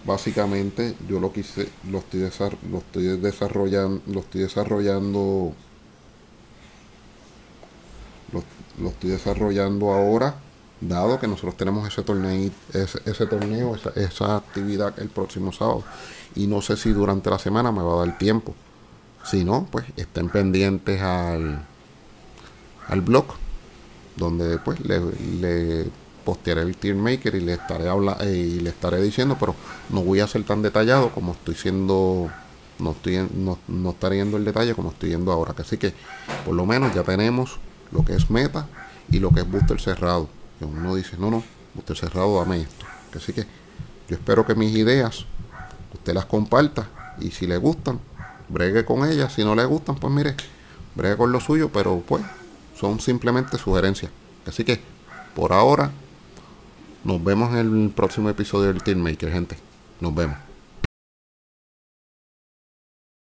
básicamente 0.05 0.95
yo 1.09 1.20
lo 1.20 1.32
quise 1.32 1.68
lo 1.90 1.99
estoy, 1.99 2.28
lo 2.70 2.78
estoy 2.78 3.03
desarrollando 3.18 4.03
lo 4.07 4.20
estoy 4.20 4.43
desarrollando 4.43 5.55
lo, 8.78 8.88
estoy 8.88 9.11
desarrollando 9.11 9.93
ahora 9.93 10.34
dado 10.80 11.20
que 11.20 11.28
nosotros 11.28 11.57
tenemos 11.57 11.86
ese 11.86 12.03
torneo 12.03 12.51
ese, 12.72 12.99
ese 13.05 13.26
torneo 13.26 13.76
esa, 13.76 13.90
esa 13.90 14.36
actividad 14.36 14.99
el 14.99 15.09
próximo 15.09 15.53
sábado. 15.53 15.84
Y 16.34 16.47
no 16.47 16.62
sé 16.62 16.76
si 16.76 16.90
durante 16.93 17.30
la 17.30 17.38
semana 17.38 17.70
me 17.70 17.82
va 17.82 17.95
a 18.03 18.07
dar 18.07 18.18
tiempo. 18.18 18.55
Si 19.22 19.45
no 19.45 19.68
pues 19.70 19.84
estén 19.97 20.28
pendientes 20.28 21.01
al 21.01 21.64
al 22.88 23.01
blog 23.01 23.26
donde 24.16 24.48
después 24.48 24.80
le, 24.80 25.00
le 25.40 25.86
postearé 26.24 26.62
el 26.62 26.76
tier 26.76 26.94
maker 26.94 27.34
y 27.34 27.40
le 27.40 27.54
estaré 27.54 27.88
habla 27.88 28.16
eh, 28.20 28.54
y 28.56 28.60
le 28.60 28.70
estaré 28.70 29.00
diciendo, 29.02 29.36
pero 29.38 29.54
no 29.90 30.02
voy 30.02 30.20
a 30.20 30.26
ser 30.26 30.44
tan 30.44 30.62
detallado 30.62 31.10
como 31.10 31.32
estoy 31.32 31.54
siendo 31.54 32.30
no 32.78 32.92
estoy 32.92 33.28
no, 33.34 33.58
no 33.68 33.90
estaré 33.90 34.16
yendo 34.16 34.36
el 34.36 34.44
detalle 34.44 34.74
como 34.74 34.90
estoy 34.90 35.10
yendo 35.10 35.32
ahora, 35.32 35.54
así 35.58 35.76
que 35.76 35.92
por 36.44 36.54
lo 36.54 36.66
menos 36.66 36.94
ya 36.94 37.02
tenemos 37.02 37.58
lo 37.92 38.04
que 38.04 38.14
es 38.14 38.30
meta 38.30 38.66
y 39.10 39.18
lo 39.18 39.30
que 39.30 39.40
es 39.40 39.50
booster 39.50 39.80
cerrado. 39.80 40.28
Que 40.58 40.64
uno 40.64 40.94
dice, 40.94 41.16
"No, 41.18 41.30
no, 41.30 41.42
booster 41.74 41.96
cerrado 41.96 42.38
dame 42.38 42.62
esto." 42.62 42.86
Así 43.14 43.32
que 43.32 43.42
yo 44.08 44.16
espero 44.16 44.46
que 44.46 44.54
mis 44.54 44.74
ideas 44.74 45.26
usted 45.92 46.14
las 46.14 46.24
comparta 46.24 46.88
y 47.20 47.30
si 47.30 47.46
le 47.46 47.56
gustan, 47.58 48.00
bregue 48.48 48.84
con 48.84 49.08
ellas, 49.08 49.32
si 49.34 49.44
no 49.44 49.54
le 49.54 49.64
gustan, 49.64 49.96
pues 49.96 50.12
mire, 50.12 50.34
bregue 50.94 51.16
con 51.16 51.30
lo 51.30 51.40
suyo, 51.40 51.70
pero 51.72 52.02
pues 52.06 52.22
son 52.83 52.99
simplemente 52.99 53.59
sugerencias. 53.59 54.11
Así 54.45 54.64
que 54.64 54.80
por 55.37 55.53
ahora 55.53 55.93
nos 57.05 57.22
vemos 57.22 57.53
en 57.53 57.85
el 57.85 57.91
próximo 57.91 58.28
episodio 58.28 58.72
del 58.72 58.83
Team 58.83 58.99
Maker, 58.99 59.30
gente. 59.30 59.57
Nos 60.01 60.12
vemos. 60.12 60.51